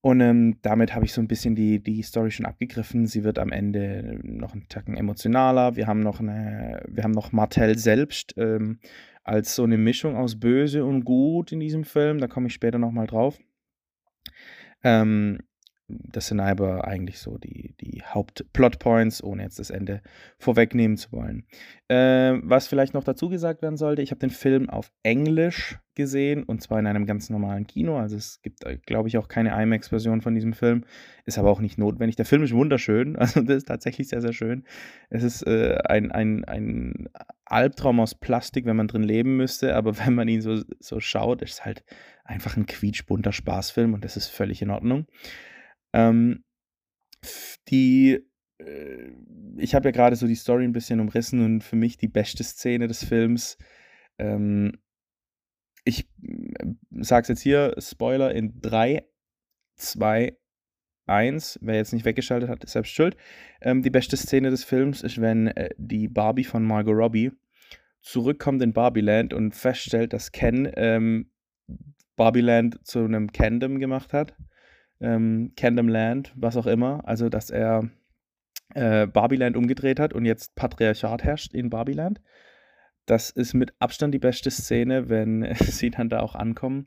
Und 0.03 0.21
ähm, 0.21 0.59
damit 0.63 0.97
habe 0.97 1.05
ich 1.05 1.13
so 1.13 1.21
ein 1.21 1.29
bisschen 1.29 1.55
die, 1.55 1.81
die 1.81 2.03
Story 2.03 2.33
schon 2.33 2.45
abgegriffen. 2.45 3.07
Sie 3.07 3.23
wird 3.23 3.39
am 3.39 3.53
Ende 3.53 4.19
noch 4.25 4.53
einen 4.53 4.69
Tacken 4.69 4.97
emotionaler. 4.97 5.77
Wir 5.77 5.87
haben 5.87 6.01
noch 6.01 6.19
eine, 6.19 6.83
wir 6.89 7.05
haben 7.05 7.13
noch 7.13 7.31
Martell 7.31 7.79
selbst 7.79 8.35
ähm, 8.37 8.81
als 9.23 9.55
so 9.55 9.63
eine 9.63 9.79
Mischung 9.79 10.17
aus 10.17 10.41
Böse 10.41 10.85
und 10.85 11.05
Gut 11.05 11.53
in 11.53 11.61
diesem 11.61 11.85
Film. 11.85 12.19
Da 12.19 12.27
komme 12.27 12.49
ich 12.49 12.53
später 12.53 12.81
nochmal 12.81 13.07
drauf. 13.07 13.39
Ähm, 14.83 15.39
das 16.01 16.29
sind 16.29 16.41
aber 16.41 16.87
eigentlich 16.87 17.19
so 17.19 17.39
die, 17.39 17.75
die 17.81 18.03
Hauptplotpoints, 18.05 19.23
ohne 19.23 19.43
jetzt 19.43 19.59
das 19.59 19.71
Ende 19.71 20.03
vorwegnehmen 20.39 20.97
zu 20.97 21.13
wollen. 21.13 21.45
Äh, 21.89 22.39
was 22.43 22.67
vielleicht 22.67 22.95
noch 22.95 23.05
dazu 23.05 23.29
gesagt 23.29 23.63
werden 23.63 23.77
sollte, 23.77 24.03
ich 24.03 24.11
habe 24.11 24.21
den 24.21 24.31
Film 24.31 24.71
auf 24.71 24.91
Englisch 25.03 25.79
gesehen 25.95 26.43
und 26.43 26.63
zwar 26.63 26.79
in 26.79 26.87
einem 26.87 27.07
ganz 27.07 27.29
normalen 27.29 27.67
Kino. 27.67 27.99
Also 27.99 28.17
es 28.17 28.41
gibt, 28.43 28.65
äh, 28.65 28.79
glaube 28.79 29.09
ich, 29.09 29.19
auch 29.19 29.29
keine 29.29 29.51
IMAX-Version 29.63 30.23
von 30.23 30.35
diesem 30.35 30.55
Film. 30.55 30.85
Ist 31.25 31.39
aber 31.39 31.51
auch 31.51 31.61
nicht 31.61 31.79
notwendig. 31.79 32.17
Der 32.17 32.25
Film 32.25 32.43
ist 32.43 32.55
wunderschön, 32.55 33.17
also 33.19 33.43
das 33.43 33.59
ist 33.59 33.69
tatsächlich 33.69 34.09
sehr, 34.09 34.21
sehr 34.21 34.33
schön. 34.33 34.65
Es 35.11 35.23
ist 35.23 35.47
äh, 35.47 35.79
ein, 35.85 36.11
ein, 36.13 36.45
ein 36.45 37.09
Albtraum 37.45 38.01
aus 38.01 38.15
Plastik, 38.15 38.65
wenn 38.65 38.77
man 38.77 38.89
drin 38.89 39.03
leben 39.03 39.37
müsste, 39.37 39.75
aber 39.75 39.99
wenn 40.05 40.15
man 40.15 40.29
ihn 40.29 40.41
so, 40.41 40.63
so 40.81 41.01
schaut, 41.01 41.43
ist 41.43 41.55
es 41.55 41.65
halt 41.65 41.85
einfach 42.25 42.57
ein 42.57 42.67
quietschbunter 42.67 43.33
Spaßfilm 43.33 43.95
und 43.95 44.05
das 44.05 44.17
ist 44.17 44.29
völlig 44.29 44.63
in 44.63 44.71
Ordnung. 44.71 45.07
Ähm, 45.93 46.45
die, 47.69 48.21
äh, 48.59 49.13
ich 49.57 49.75
habe 49.75 49.89
ja 49.89 49.93
gerade 49.93 50.17
so 50.17 50.27
die 50.27 50.35
Story 50.35 50.65
ein 50.65 50.73
bisschen 50.73 51.01
umrissen 51.01 51.45
und 51.45 51.63
für 51.63 51.77
mich 51.77 51.97
die 51.97 52.09
beste 52.09 52.45
Szene 52.45 52.89
des 52.89 53.05
Films. 53.05 53.59
Ähm, 54.19 54.79
ich 55.85 56.09
äh, 56.23 56.67
sag's 57.01 57.29
jetzt 57.29 57.43
hier, 57.43 57.75
Spoiler 57.79 58.35
in 58.35 58.61
3, 58.61 59.05
2, 59.77 60.37
1. 61.07 61.59
Wer 61.63 61.77
jetzt 61.77 61.93
nicht 61.93 62.05
weggeschaltet 62.05 62.49
hat, 62.49 62.65
ist 62.65 62.73
selbst 62.73 62.93
schuld. 62.93 63.17
Ähm, 63.61 63.83
die 63.83 63.91
beste 63.91 64.17
Szene 64.17 64.51
des 64.51 64.65
Films 64.65 65.03
ist, 65.03 65.21
wenn 65.21 65.49
äh, 65.49 65.71
die 65.77 66.09
Barbie 66.09 66.45
von 66.45 66.65
Margot 66.65 66.97
Robbie 66.97 67.33
zurückkommt 68.01 68.63
in 68.63 68.73
Barbieland 68.73 69.33
und 69.33 69.55
feststellt, 69.55 70.13
dass 70.13 70.33
Ken 70.33 70.71
ähm, 70.75 71.31
Barbieland 72.17 72.85
zu 72.87 73.01
einem 73.01 73.33
Candom 73.33 73.79
gemacht 73.79 74.13
hat. 74.13 74.37
Ähm, 75.03 75.53
Candom 75.57 75.89
Land, 75.89 76.33
was 76.37 76.57
auch 76.57 76.67
immer. 76.67 77.07
Also, 77.07 77.29
dass 77.29 77.51
er 77.51 77.91
äh, 78.75 79.07
Barbieland 79.07 79.57
umgedreht 79.57 80.01
hat 80.01 80.15
und 80.15 80.25
jetzt 80.25 80.55
Patriarchat 80.55 81.25
herrscht 81.25 81.53
in 81.53 81.71
Barbieland. 81.71 82.21
Das 83.07 83.31
ist 83.31 83.55
mit 83.55 83.75
Abstand 83.81 84.15
die 84.15 84.19
beste 84.19 84.51
Szene, 84.51 85.09
wenn 85.09 85.55
sie 85.61 85.91
dann 85.91 86.09
da 86.09 86.21
auch 86.21 86.35
ankommen. 86.35 86.87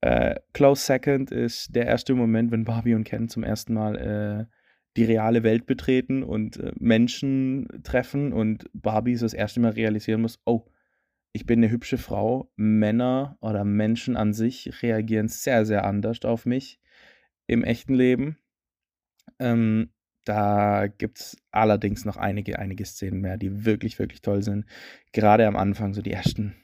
Äh, 0.00 0.36
close 0.52 0.84
Second 0.84 1.30
ist 1.30 1.74
der 1.74 1.86
erste 1.86 2.14
Moment, 2.14 2.50
wenn 2.50 2.64
Barbie 2.64 2.94
und 2.94 3.04
Ken 3.04 3.28
zum 3.28 3.44
ersten 3.44 3.74
Mal 3.74 3.96
äh, 3.96 4.52
die 4.96 5.04
reale 5.04 5.42
Welt 5.42 5.66
betreten 5.66 6.22
und 6.22 6.58
äh, 6.58 6.72
Menschen 6.78 7.68
treffen 7.82 8.32
und 8.32 8.68
Barbie 8.72 9.16
so 9.16 9.24
das 9.24 9.34
erste 9.34 9.60
Mal 9.60 9.72
realisieren 9.72 10.22
muss, 10.22 10.40
oh, 10.44 10.66
ich 11.32 11.46
bin 11.46 11.60
eine 11.60 11.70
hübsche 11.70 11.98
Frau. 11.98 12.50
Männer 12.56 13.38
oder 13.40 13.64
Menschen 13.64 14.16
an 14.16 14.32
sich 14.32 14.82
reagieren 14.82 15.28
sehr, 15.28 15.64
sehr 15.64 15.84
anders 15.84 16.22
auf 16.24 16.46
mich 16.46 16.81
im 17.46 17.64
echten 17.64 17.94
Leben. 17.94 18.38
Ähm, 19.38 19.90
da 20.24 20.86
gibt 20.86 21.18
es 21.18 21.36
allerdings 21.50 22.04
noch 22.04 22.16
einige, 22.16 22.58
einige 22.58 22.84
Szenen 22.84 23.20
mehr, 23.20 23.36
die 23.36 23.64
wirklich, 23.64 23.98
wirklich 23.98 24.22
toll 24.22 24.42
sind. 24.42 24.66
Gerade 25.12 25.46
am 25.46 25.56
Anfang, 25.56 25.94
so 25.94 26.02
die 26.02 26.12
ersten 26.12 26.54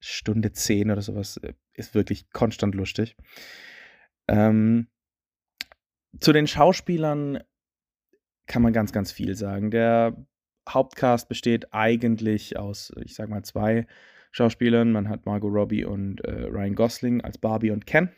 Stunde 0.00 0.52
zehn 0.52 0.90
oder 0.90 1.02
sowas, 1.02 1.38
äh, 1.38 1.54
ist 1.74 1.94
wirklich 1.94 2.30
konstant 2.30 2.74
lustig. 2.74 3.16
Ähm, 4.28 4.88
zu 6.18 6.32
den 6.32 6.46
Schauspielern 6.46 7.42
kann 8.46 8.62
man 8.62 8.72
ganz, 8.72 8.92
ganz 8.92 9.12
viel 9.12 9.34
sagen. 9.36 9.70
Der 9.70 10.16
Hauptcast 10.68 11.28
besteht 11.28 11.72
eigentlich 11.72 12.58
aus, 12.58 12.92
ich 13.02 13.14
sag 13.14 13.28
mal, 13.28 13.44
zwei 13.44 13.86
Schauspielern. 14.32 14.92
Man 14.92 15.08
hat 15.08 15.26
Margot 15.26 15.52
Robbie 15.52 15.84
und 15.84 16.20
äh, 16.24 16.44
Ryan 16.44 16.74
Gosling 16.74 17.20
als 17.22 17.38
Barbie 17.38 17.70
und 17.70 17.86
Ken. 17.86 18.10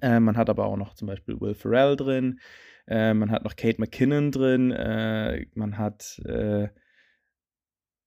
Äh, 0.00 0.20
man 0.20 0.36
hat 0.36 0.50
aber 0.50 0.66
auch 0.66 0.76
noch 0.76 0.94
zum 0.94 1.08
Beispiel 1.08 1.40
Will 1.40 1.54
Ferrell 1.54 1.96
drin. 1.96 2.40
Äh, 2.86 3.14
man 3.14 3.30
hat 3.30 3.44
noch 3.44 3.56
Kate 3.56 3.80
McKinnon 3.80 4.30
drin. 4.30 4.70
Äh, 4.70 5.46
man 5.54 5.78
hat 5.78 6.20
äh, 6.24 6.68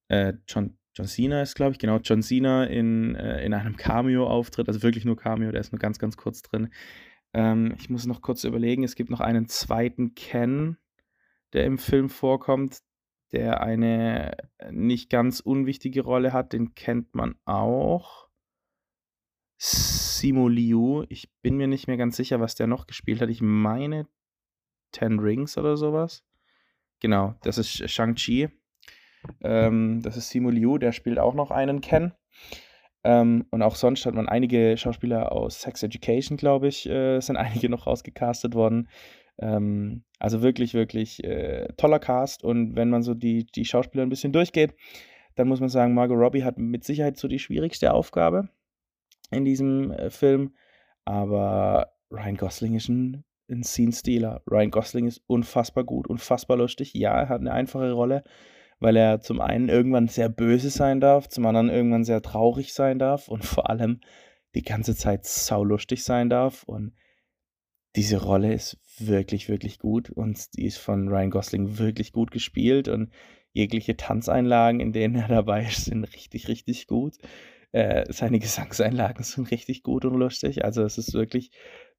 äh, 0.08 0.34
John, 0.46 0.78
John 0.94 1.06
Cena 1.06 1.42
ist, 1.42 1.54
glaube 1.54 1.72
ich, 1.72 1.78
genau, 1.78 1.98
John 1.98 2.22
Cena 2.22 2.64
in, 2.64 3.14
in 3.14 3.54
einem 3.54 3.76
Cameo-Auftritt, 3.76 4.66
also 4.66 4.82
wirklich 4.82 5.04
nur 5.04 5.16
Cameo, 5.16 5.52
der 5.52 5.60
ist 5.60 5.72
nur 5.72 5.78
ganz, 5.78 5.98
ganz 6.00 6.16
kurz 6.16 6.42
drin. 6.42 6.70
Ähm, 7.32 7.74
ich 7.78 7.90
muss 7.90 8.06
noch 8.06 8.22
kurz 8.22 8.42
überlegen, 8.42 8.82
es 8.82 8.96
gibt 8.96 9.10
noch 9.10 9.20
einen 9.20 9.46
zweiten 9.46 10.14
Ken, 10.14 10.78
der 11.52 11.64
im 11.64 11.78
Film 11.78 12.08
vorkommt, 12.08 12.80
der 13.32 13.60
eine 13.60 14.36
nicht 14.70 15.10
ganz 15.10 15.38
unwichtige 15.40 16.02
Rolle 16.02 16.32
hat, 16.32 16.52
den 16.52 16.74
kennt 16.74 17.14
man 17.14 17.36
auch. 17.44 18.28
Simu 20.20 20.48
Liu, 20.48 21.04
ich 21.08 21.30
bin 21.40 21.56
mir 21.56 21.66
nicht 21.66 21.88
mehr 21.88 21.96
ganz 21.96 22.14
sicher, 22.14 22.40
was 22.40 22.54
der 22.54 22.66
noch 22.66 22.86
gespielt 22.86 23.22
hat. 23.22 23.30
Ich 23.30 23.40
meine 23.40 24.06
Ten 24.92 25.18
Rings 25.18 25.56
oder 25.56 25.78
sowas. 25.78 26.24
Genau, 27.00 27.36
das 27.42 27.56
ist 27.56 27.90
Shang-Chi. 27.90 28.50
Ähm, 29.42 30.02
das 30.02 30.18
ist 30.18 30.28
Simu 30.28 30.50
Liu, 30.50 30.76
der 30.76 30.92
spielt 30.92 31.18
auch 31.18 31.32
noch 31.32 31.50
einen 31.50 31.80
Ken. 31.80 32.12
Ähm, 33.02 33.46
und 33.50 33.62
auch 33.62 33.76
sonst 33.76 34.04
hat 34.04 34.14
man 34.14 34.28
einige 34.28 34.76
Schauspieler 34.76 35.32
aus 35.32 35.62
Sex 35.62 35.82
Education, 35.82 36.36
glaube 36.36 36.68
ich, 36.68 36.86
äh, 36.86 37.20
sind 37.20 37.36
einige 37.38 37.70
noch 37.70 37.86
rausgecastet 37.86 38.54
worden. 38.54 38.90
Ähm, 39.38 40.04
also 40.18 40.42
wirklich, 40.42 40.74
wirklich 40.74 41.24
äh, 41.24 41.68
toller 41.78 41.98
Cast. 41.98 42.44
Und 42.44 42.76
wenn 42.76 42.90
man 42.90 43.02
so 43.02 43.14
die, 43.14 43.46
die 43.46 43.64
Schauspieler 43.64 44.02
ein 44.02 44.10
bisschen 44.10 44.34
durchgeht, 44.34 44.74
dann 45.36 45.48
muss 45.48 45.60
man 45.60 45.70
sagen, 45.70 45.94
Margot 45.94 46.18
Robbie 46.18 46.44
hat 46.44 46.58
mit 46.58 46.84
Sicherheit 46.84 47.16
so 47.16 47.26
die 47.26 47.38
schwierigste 47.38 47.94
Aufgabe 47.94 48.50
in 49.30 49.44
diesem 49.44 49.90
äh, 49.90 50.10
Film. 50.10 50.54
Aber 51.04 51.92
Ryan 52.10 52.36
Gosling 52.36 52.74
ist 52.74 52.88
ein, 52.88 53.24
ein 53.50 53.62
Scene-Stealer. 53.62 54.42
Ryan 54.50 54.70
Gosling 54.70 55.06
ist 55.06 55.22
unfassbar 55.26 55.84
gut, 55.84 56.06
unfassbar 56.06 56.56
lustig. 56.56 56.94
Ja, 56.94 57.20
er 57.20 57.28
hat 57.28 57.40
eine 57.40 57.52
einfache 57.52 57.92
Rolle, 57.92 58.24
weil 58.78 58.96
er 58.96 59.20
zum 59.20 59.40
einen 59.40 59.68
irgendwann 59.68 60.08
sehr 60.08 60.28
böse 60.28 60.70
sein 60.70 61.00
darf, 61.00 61.28
zum 61.28 61.46
anderen 61.46 61.68
irgendwann 61.68 62.04
sehr 62.04 62.22
traurig 62.22 62.72
sein 62.72 62.98
darf 62.98 63.28
und 63.28 63.44
vor 63.44 63.70
allem 63.70 64.00
die 64.54 64.62
ganze 64.62 64.96
Zeit 64.96 65.26
saulustig 65.26 66.02
sein 66.04 66.28
darf. 66.28 66.64
Und 66.64 66.92
diese 67.96 68.22
Rolle 68.22 68.52
ist 68.52 68.78
wirklich, 68.98 69.48
wirklich 69.48 69.78
gut 69.78 70.10
und 70.10 70.56
die 70.56 70.66
ist 70.66 70.78
von 70.78 71.08
Ryan 71.08 71.30
Gosling 71.30 71.78
wirklich 71.78 72.12
gut 72.12 72.30
gespielt 72.30 72.88
und 72.88 73.10
jegliche 73.52 73.96
Tanzeinlagen, 73.96 74.80
in 74.80 74.92
denen 74.92 75.16
er 75.16 75.28
dabei 75.28 75.64
ist, 75.64 75.86
sind 75.86 76.04
richtig, 76.04 76.48
richtig 76.48 76.86
gut. 76.86 77.16
Äh, 77.72 78.12
seine 78.12 78.38
Gesangseinlagen 78.40 79.24
sind 79.24 79.50
richtig 79.50 79.82
gut 79.82 80.04
und 80.04 80.14
lustig. 80.14 80.64
Also 80.64 80.82
es 80.82 80.98
ist 80.98 81.14
wirklich 81.14 81.50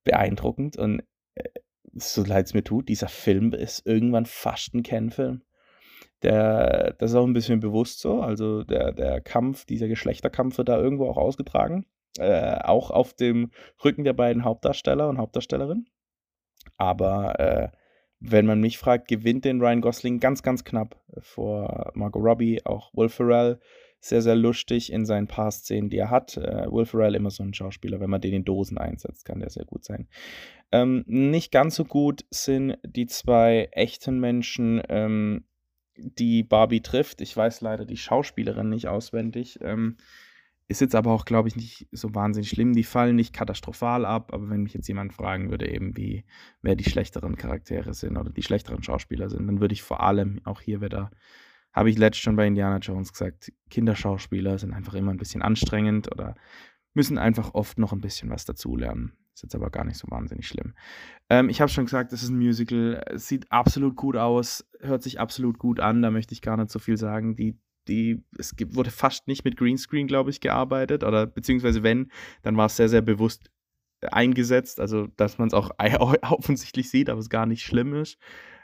beeindruckend 0.04 0.78
und 0.78 1.02
äh, 1.36 1.50
so 1.94 2.24
leid 2.24 2.46
es 2.46 2.54
mir 2.54 2.64
tut, 2.64 2.90
dieser 2.90 3.10
Film 3.10 3.54
ist 3.54 3.86
irgendwann 3.86 4.26
fast 4.26 4.74
ein 4.74 4.84
Ken-Film. 4.84 5.42
Der, 6.24 6.94
das 7.00 7.12
ist 7.12 7.18
auch 7.18 7.26
ein 7.26 7.34
bisschen 7.34 7.60
bewusst 7.60 8.00
so. 8.00 8.22
Also 8.22 8.64
der, 8.64 8.92
der 8.92 9.22
Kampf, 9.22 9.66
dieser 9.66 9.88
Geschlechterkampf 9.88 10.58
wird 10.58 10.70
da 10.70 10.78
irgendwo 10.78 11.10
auch 11.10 11.18
ausgetragen. 11.18 11.86
Äh, 12.18 12.60
auch 12.64 12.92
auf 12.92 13.14
dem 13.14 13.52
Rücken 13.84 14.04
der 14.04 14.14
beiden 14.14 14.44
Hauptdarsteller 14.44 15.10
und 15.10 15.18
Hauptdarstellerin. 15.18 15.88
Aber 16.78 17.40
äh, 17.40 17.70
wenn 18.20 18.46
man 18.46 18.60
mich 18.60 18.78
fragt, 18.78 19.08
gewinnt 19.08 19.46
den 19.46 19.62
Ryan 19.62 19.82
Gosling 19.82 20.20
ganz, 20.20 20.44
ganz 20.44 20.64
knapp 20.64 21.02
vor 21.20 21.92
Margot 21.96 22.24
Robbie, 22.24 22.64
auch 22.66 22.94
Will 22.94 23.10
Ferrell 23.10 23.60
sehr, 24.02 24.24
sehr 24.24 24.36
lustig 24.36 24.92
in 24.92 25.06
seinen 25.06 25.28
paar 25.28 25.52
Szenen, 25.52 25.90
die 25.90 25.98
er 25.98 26.10
hat. 26.10 26.36
Äh, 26.36 26.66
Will 26.72 26.86
Ferrell 26.86 27.16
immer 27.16 27.30
so 27.30 27.44
ein 27.44 27.54
Schauspieler, 27.54 28.00
wenn 28.00 28.10
man 28.10 28.20
den 28.20 28.34
in 28.34 28.44
Dosen 28.44 28.80
einsetzt, 28.80 29.26
kann 29.26 29.40
der 29.40 29.52
sehr 29.52 29.66
gut 29.66 29.86
sein. 29.86 30.08
Ähm, 30.72 31.04
nicht 31.06 31.52
ganz 31.52 31.76
so 31.76 31.86
gut 31.86 32.26
sind 32.32 32.78
die 32.84 33.06
zwei 33.06 33.70
echten 33.72 34.20
Menschen, 34.20 34.82
ähm, 34.90 35.46
die 35.96 36.42
Barbie 36.42 36.82
trifft. 36.82 37.22
Ich 37.22 37.38
weiß 37.38 37.62
leider 37.62 37.86
die 37.86 37.98
Schauspielerin 37.98 38.70
nicht 38.70 38.88
auswendig. 38.88 39.60
Ähm, 39.62 39.98
ist 40.68 40.82
jetzt 40.82 40.96
aber 40.96 41.12
auch, 41.12 41.26
glaube 41.26 41.50
ich, 41.50 41.56
nicht 41.56 41.88
so 41.92 42.16
wahnsinnig 42.16 42.50
schlimm. 42.50 42.74
Die 42.74 42.86
fallen 42.86 43.16
nicht 43.16 43.34
katastrophal 43.34 44.06
ab, 44.06 44.34
aber 44.34 44.50
wenn 44.50 44.64
mich 44.64 44.74
jetzt 44.74 44.88
jemand 44.88 45.14
fragen 45.14 45.52
würde, 45.52 45.70
eben 45.70 45.96
wie, 45.96 46.24
wer 46.62 46.76
die 46.76 46.90
schlechteren 46.90 47.36
Charaktere 47.36 47.94
sind 47.94 48.18
oder 48.18 48.32
die 48.32 48.42
schlechteren 48.42 48.82
Schauspieler 48.82 49.30
sind, 49.30 49.46
dann 49.48 49.60
würde 49.60 49.74
ich 49.74 49.84
vor 49.84 50.02
allem 50.02 50.40
auch 50.46 50.62
hier 50.62 50.82
wieder, 50.82 51.12
habe 51.74 51.90
ich 51.90 51.98
letztens 51.98 52.24
schon 52.24 52.36
bei 52.36 52.48
Indiana 52.48 52.78
Jones 52.78 53.12
gesagt, 53.12 53.52
Kinderschauspieler 53.70 54.58
sind 54.58 54.74
einfach 54.74 54.94
immer 54.94 55.12
ein 55.12 55.18
bisschen 55.18 55.42
anstrengend 55.42 56.12
oder 56.12 56.36
müssen 56.94 57.18
einfach 57.18 57.54
oft 57.54 57.80
noch 57.80 57.94
ein 57.94 58.02
bisschen 58.02 58.30
was 58.30 58.46
dazulernen. 58.46 59.14
Ist 59.34 59.44
jetzt 59.44 59.56
aber 59.56 59.70
gar 59.70 59.86
nicht 59.86 59.98
so 59.98 60.08
wahnsinnig 60.10 60.48
schlimm. 60.48 60.74
Ähm, 61.30 61.50
ich 61.50 61.62
habe 61.62 61.72
schon 61.72 61.86
gesagt, 61.86 62.12
es 62.12 62.22
ist 62.22 62.30
ein 62.30 62.38
Musical. 62.38 63.02
Es 63.08 63.28
sieht 63.28 63.50
absolut 63.52 63.96
gut 63.96 64.18
aus, 64.18 64.70
hört 64.82 65.04
sich 65.04 65.20
absolut 65.20 65.58
gut 65.58 65.80
an. 65.80 66.02
Da 66.02 66.12
möchte 66.12 66.34
ich 66.34 66.42
gar 66.42 66.58
nicht 66.58 66.70
so 66.70 66.80
viel 66.80 66.98
sagen. 66.98 67.36
Die 67.36 67.58
die, 67.88 68.24
es 68.38 68.56
gibt, 68.56 68.76
wurde 68.76 68.92
fast 68.92 69.28
nicht 69.28 69.44
mit 69.44 69.58
Greenscreen, 69.58 70.08
glaube 70.08 70.30
ich, 70.30 70.40
gearbeitet. 70.40 71.04
Oder 71.04 71.26
beziehungsweise 71.26 71.84
wenn, 71.84 72.12
dann 72.44 72.58
war 72.58 72.68
es 72.68 72.76
sehr, 72.76 72.90
sehr 72.90 73.02
bewusst 73.02 73.50
eingesetzt. 74.02 74.80
Also, 74.80 75.08
dass 75.18 75.38
man 75.38 75.48
es 75.48 75.54
auch 75.54 75.72
offensichtlich 76.22 76.90
sieht, 76.90 77.10
aber 77.10 77.20
es 77.20 77.30
gar 77.30 77.46
nicht 77.46 77.64
schlimm 77.64 77.96
ist. 77.96 78.18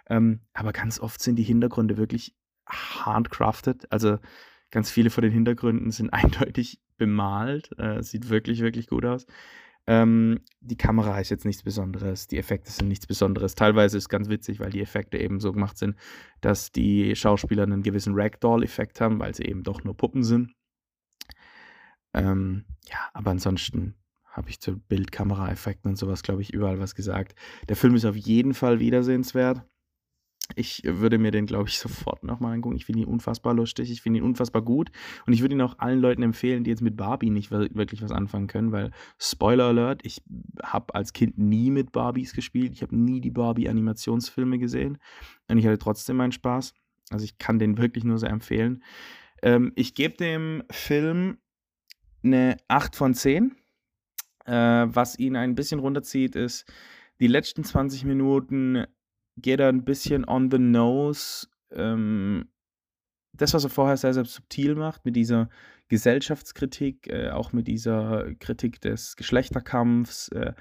Ähm, 0.10 0.42
aber 0.54 0.72
ganz 0.72 1.00
oft 1.00 1.22
sind 1.22 1.36
die 1.36 1.44
Hintergründe 1.44 1.98
wirklich 1.98 2.36
handcrafted. 2.70 3.92
Also 3.92 4.18
ganz 4.72 4.92
viele 4.92 5.10
von 5.10 5.24
den 5.24 5.32
Hintergründen 5.32 5.92
sind 5.92 6.10
eindeutig 6.14 6.80
bemalt. 6.98 7.78
Äh, 7.78 8.02
sieht 8.04 8.30
wirklich, 8.30 8.62
wirklich 8.62 8.88
gut 8.88 9.06
aus. 9.06 9.26
Ähm, 9.90 10.42
die 10.60 10.76
Kamera 10.76 11.18
ist 11.20 11.30
jetzt 11.30 11.46
nichts 11.46 11.64
Besonderes, 11.64 12.28
die 12.28 12.38
Effekte 12.38 12.70
sind 12.72 12.90
nichts 12.90 13.08
Besonderes. 13.08 13.56
Teilweise 13.56 13.98
ist 13.98 14.04
es 14.04 14.10
ganz 14.10 14.28
witzig, 14.28 14.60
weil 14.60 14.70
die 14.70 14.82
Effekte 14.82 15.18
eben 15.18 15.40
so 15.40 15.54
gemacht 15.54 15.78
sind, 15.78 15.96
dass 16.42 16.74
die 16.74 17.16
Schauspieler 17.16 17.64
einen 17.64 17.84
gewissen 17.84 18.14
Ragdoll-Effekt 18.14 19.00
haben, 19.00 19.20
weil 19.20 19.34
sie 19.34 19.46
eben 19.46 19.64
doch 19.64 19.86
nur 19.86 19.96
Puppen 19.96 20.24
sind. 20.24 20.54
Ähm, 22.14 22.66
ja, 22.90 22.98
aber 23.14 23.32
ansonsten 23.32 23.96
habe 24.26 24.50
ich 24.50 24.60
zu 24.60 24.78
Bildkamera-Effekten 24.78 25.92
und 25.92 25.96
sowas, 25.96 26.22
glaube 26.22 26.42
ich, 26.42 26.54
überall 26.54 26.80
was 26.80 26.94
gesagt. 26.94 27.36
Der 27.70 27.78
Film 27.78 27.96
ist 27.96 28.06
auf 28.06 28.18
jeden 28.18 28.54
Fall 28.54 28.82
wiedersehenswert. 28.82 29.64
Ich 30.56 30.82
würde 30.86 31.18
mir 31.18 31.32
den, 31.32 31.46
glaube 31.46 31.70
ich, 31.70 31.78
sofort 31.78 32.24
nochmal 32.24 32.54
angucken. 32.54 32.76
Ich 32.76 32.86
finde 32.86 33.02
ihn 33.02 33.08
unfassbar 33.08 33.54
lustig, 33.54 33.92
ich 33.92 34.02
finde 34.02 34.20
ihn 34.20 34.26
unfassbar 34.26 34.62
gut. 34.62 34.92
Und 35.26 35.34
ich 35.34 35.42
würde 35.42 35.56
ihn 35.56 35.62
auch 35.62 35.78
allen 35.80 36.00
Leuten 36.00 36.24
empfehlen, 36.24 36.64
die 36.64 36.70
jetzt 36.70 36.82
mit 36.82 36.98
Barbie 36.98 37.30
nicht 37.30 37.52
wirklich 37.52 38.02
was 38.02 38.12
anfangen 38.12 38.48
können, 38.48 38.72
weil, 38.72 38.92
Spoiler 39.20 39.66
Alert, 39.66 40.06
ich 40.06 40.24
habe 40.64 40.96
als 40.96 41.14
Kind 41.14 41.38
nie 41.38 41.70
mit 41.70 41.92
Barbies 41.92 42.34
gespielt. 42.34 42.74
Ich 42.74 42.82
habe 42.82 42.96
nie 42.96 43.22
die 43.22 43.32
Barbie-Animationsfilme 43.32 44.58
gesehen. 44.58 44.98
Und 45.50 45.58
ich 45.58 45.66
hatte 45.66 45.78
trotzdem 45.78 46.18
meinen 46.18 46.32
Spaß. 46.32 46.74
Also 47.10 47.26
ich 47.26 47.38
kann 47.38 47.60
den 47.60 47.78
wirklich 47.78 48.04
nur 48.04 48.18
sehr 48.18 48.30
empfehlen. 48.30 48.84
Ähm, 49.42 49.72
ich 49.76 49.96
gebe 49.96 50.16
dem 50.16 50.64
Film 50.72 51.38
eine 52.24 52.58
8 52.68 52.96
von 52.96 53.14
10. 53.14 53.56
Äh, 54.46 54.54
was 54.54 55.20
ihn 55.20 55.36
ein 55.36 55.56
bisschen 55.56 55.80
runterzieht, 55.80 56.36
ist, 56.36 56.66
die 57.20 57.28
letzten 57.28 57.64
20 57.64 58.06
Minuten 58.06 58.86
geht 59.38 59.60
er 59.60 59.70
ein 59.70 59.86
bisschen 59.86 60.26
on 60.26 60.52
the 60.52 60.60
nose. 60.60 61.48
Ähm, 61.72 62.50
das, 63.34 63.54
was 63.54 63.64
er 63.64 63.70
vorher 63.70 63.98
sehr, 63.98 64.14
sehr 64.14 64.26
subtil 64.26 64.76
macht, 64.76 65.06
mit 65.06 65.16
dieser 65.16 65.50
Gesellschaftskritik, 65.90 67.08
äh, 67.08 67.30
auch 67.30 67.54
mit 67.54 67.68
dieser 67.68 68.34
Kritik 68.36 68.82
des 68.82 69.16
Geschlechterkampfs, 69.16 70.30
äh, 70.30 70.54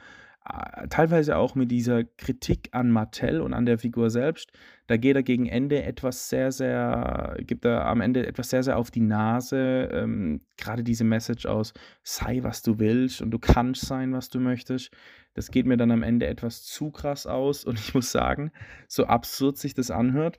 teilweise 0.91 1.37
auch 1.37 1.55
mit 1.55 1.71
dieser 1.71 2.05
Kritik 2.05 2.69
an 2.73 2.91
Mattel 2.91 3.41
und 3.41 3.53
an 3.53 3.67
der 3.67 3.79
Figur 3.79 4.11
selbst. 4.11 4.53
Da 4.87 4.97
geht 4.97 5.17
er 5.17 5.23
gegen 5.23 5.47
Ende 5.47 5.83
etwas 5.83 6.29
sehr, 6.29 6.53
sehr, 6.53 7.37
gibt 7.41 7.65
er 7.65 7.87
am 7.87 8.01
Ende 8.01 8.27
etwas 8.27 8.51
sehr, 8.51 8.63
sehr 8.63 8.79
auf 8.79 8.91
die 8.91 9.01
Nase. 9.01 9.89
Ähm, 9.93 10.43
Gerade 10.57 10.85
diese 10.85 11.05
Message 11.05 11.47
aus, 11.47 11.73
sei 12.03 12.43
was 12.43 12.63
du 12.63 12.79
willst 12.79 13.23
und 13.23 13.33
du 13.33 13.39
kannst 13.39 13.87
sein, 13.87 14.13
was 14.13 14.29
du 14.29 14.39
möchtest. 14.39 14.91
Das 15.35 15.51
geht 15.51 15.67
mir 15.67 15.77
dann 15.77 15.91
am 15.91 16.03
Ende 16.03 16.27
etwas 16.27 16.63
zu 16.63 16.91
krass 16.91 17.27
aus 17.27 17.65
und 17.65 17.79
ich 17.81 17.95
muss 17.95 18.13
sagen, 18.13 18.53
so 18.87 19.07
absurd 19.07 19.59
sich 19.59 19.75
das 19.75 19.91
anhört. 19.91 20.39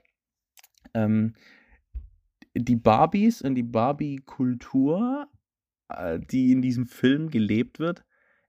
Ähm, 0.94 1.36
die 2.54 2.78
Barbies 2.78 3.42
und 3.42 3.56
die 3.56 3.64
Barbie-Kultur, 3.64 5.28
äh, 5.90 6.20
die 6.20 6.54
in 6.54 6.62
diesem 6.62 6.86
Film 6.86 7.30
gelebt 7.30 7.80
wird, 7.80 8.06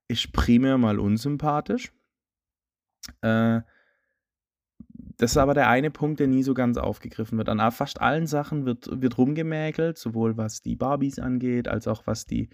ist 0.08 0.32
primär 0.32 0.78
mal 0.78 0.98
unsympathisch. 0.98 1.92
Äh, 3.20 3.60
das 5.18 5.32
ist 5.32 5.36
aber 5.36 5.54
der 5.54 5.68
eine 5.68 5.90
Punkt, 5.90 6.20
der 6.20 6.28
nie 6.28 6.42
so 6.42 6.54
ganz 6.54 6.76
aufgegriffen 6.78 7.38
wird. 7.38 7.48
An 7.48 7.72
fast 7.72 8.00
allen 8.00 8.26
Sachen 8.26 8.66
wird, 8.66 8.88
wird 9.02 9.18
rumgemäkelt, 9.18 9.98
sowohl 9.98 10.36
was 10.36 10.62
die 10.62 10.76
Barbies 10.76 11.18
angeht, 11.18 11.66
als 11.66 11.88
auch 11.88 12.06
was 12.06 12.24
die, 12.24 12.48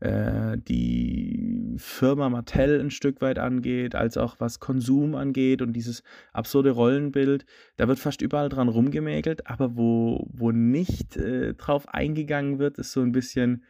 äh, 0.00 0.58
die 0.58 1.76
Firma 1.76 2.28
Mattel 2.28 2.80
ein 2.80 2.90
Stück 2.90 3.20
weit 3.20 3.38
angeht, 3.38 3.94
als 3.94 4.16
auch 4.16 4.40
was 4.40 4.58
Konsum 4.58 5.14
angeht 5.14 5.62
und 5.62 5.74
dieses 5.74 6.02
absurde 6.32 6.72
Rollenbild. 6.72 7.46
Da 7.76 7.86
wird 7.86 8.00
fast 8.00 8.20
überall 8.20 8.48
dran 8.48 8.68
rumgemäkelt, 8.68 9.46
aber 9.46 9.76
wo, 9.76 10.28
wo 10.32 10.50
nicht 10.50 11.16
äh, 11.16 11.54
drauf 11.54 11.88
eingegangen 11.88 12.58
wird, 12.58 12.78
ist 12.78 12.90
so 12.90 13.00
ein 13.00 13.12
bisschen 13.12 13.62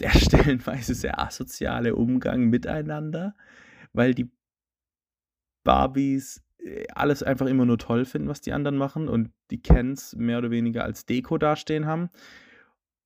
der 0.00 0.10
stellenweise 0.18 0.94
sehr 0.94 1.20
asoziale 1.20 1.94
Umgang 1.94 2.50
miteinander, 2.50 3.34
weil 3.92 4.14
die 4.14 4.30
Barbies 5.64 6.42
äh, 6.58 6.86
alles 6.94 7.22
einfach 7.22 7.46
immer 7.46 7.64
nur 7.64 7.78
toll 7.78 8.04
finden, 8.04 8.28
was 8.28 8.40
die 8.40 8.52
anderen 8.52 8.76
machen 8.76 9.08
und 9.08 9.30
die 9.50 9.62
Kens 9.62 10.14
mehr 10.16 10.38
oder 10.38 10.50
weniger 10.50 10.84
als 10.84 11.06
Deko 11.06 11.38
dastehen 11.38 11.86
haben. 11.86 12.10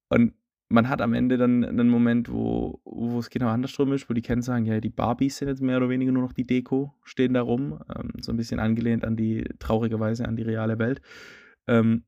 Und 0.09 0.35
man 0.69 0.89
hat 0.89 1.01
am 1.01 1.15
Ende 1.15 1.37
dann 1.37 1.65
einen 1.65 1.89
Moment, 1.89 2.31
wo, 2.31 2.81
wo 2.85 3.19
es 3.19 3.31
genau 3.31 3.49
andersrum 3.49 3.93
ist, 3.93 4.11
wo 4.11 4.15
die 4.15 4.23
Kens 4.23 4.47
sagen, 4.47 4.65
ja, 4.65 4.81
die 4.81 4.91
Barbies 4.91 5.37
sind 5.37 5.49
jetzt 5.49 5.63
mehr 5.63 5.77
oder 5.77 5.89
weniger 5.89 6.13
nur 6.13 6.23
noch 6.23 6.33
die 6.33 6.47
Deko, 6.47 6.93
stehen 7.05 7.35
da 7.35 7.43
rum, 7.43 7.79
ähm, 7.95 8.13
so 8.21 8.33
ein 8.33 8.37
bisschen 8.37 8.59
angelehnt 8.59 9.05
an 9.05 9.17
die, 9.17 9.45
traurigerweise 9.59 10.27
an 10.27 10.37
die 10.37 10.43
reale 10.43 10.79
Welt. 10.79 11.01
Ähm, 11.69 12.05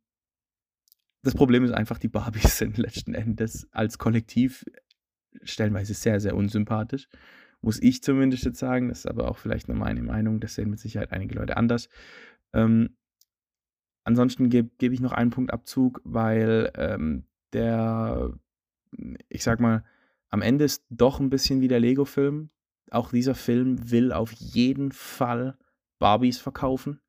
das 1.22 1.34
Problem 1.34 1.64
ist 1.64 1.72
einfach, 1.72 1.98
die 1.98 2.08
Barbies 2.08 2.58
sind 2.58 2.78
letzten 2.78 3.14
Endes 3.14 3.68
als 3.72 3.98
Kollektiv 3.98 4.64
stellenweise 5.42 5.94
sehr, 5.94 6.20
sehr 6.20 6.36
unsympathisch. 6.36 7.08
Muss 7.60 7.82
ich 7.82 8.02
zumindest 8.02 8.44
jetzt 8.44 8.58
sagen. 8.58 8.88
Das 8.88 9.00
ist 9.00 9.06
aber 9.06 9.28
auch 9.28 9.38
vielleicht 9.38 9.68
nur 9.68 9.76
meine 9.76 10.02
Meinung. 10.02 10.40
Das 10.40 10.54
sehen 10.54 10.70
mit 10.70 10.78
Sicherheit 10.78 11.12
einige 11.12 11.34
Leute 11.34 11.56
anders. 11.56 11.88
Ähm, 12.52 12.96
ansonsten 14.04 14.48
gebe 14.48 14.70
geb 14.78 14.92
ich 14.92 15.00
noch 15.00 15.12
einen 15.12 15.30
Punkt 15.30 15.52
Abzug, 15.52 16.00
weil 16.04 16.70
ähm, 16.76 17.24
der, 17.52 18.32
ich 19.28 19.42
sag 19.42 19.60
mal, 19.60 19.84
am 20.30 20.42
Ende 20.42 20.64
ist 20.64 20.84
doch 20.90 21.20
ein 21.20 21.30
bisschen 21.30 21.60
wie 21.60 21.68
der 21.68 21.80
Lego-Film. 21.80 22.50
Auch 22.90 23.10
dieser 23.10 23.34
Film 23.34 23.90
will 23.90 24.12
auf 24.12 24.32
jeden 24.32 24.92
Fall 24.92 25.58
Barbies 25.98 26.38
verkaufen. 26.38 27.00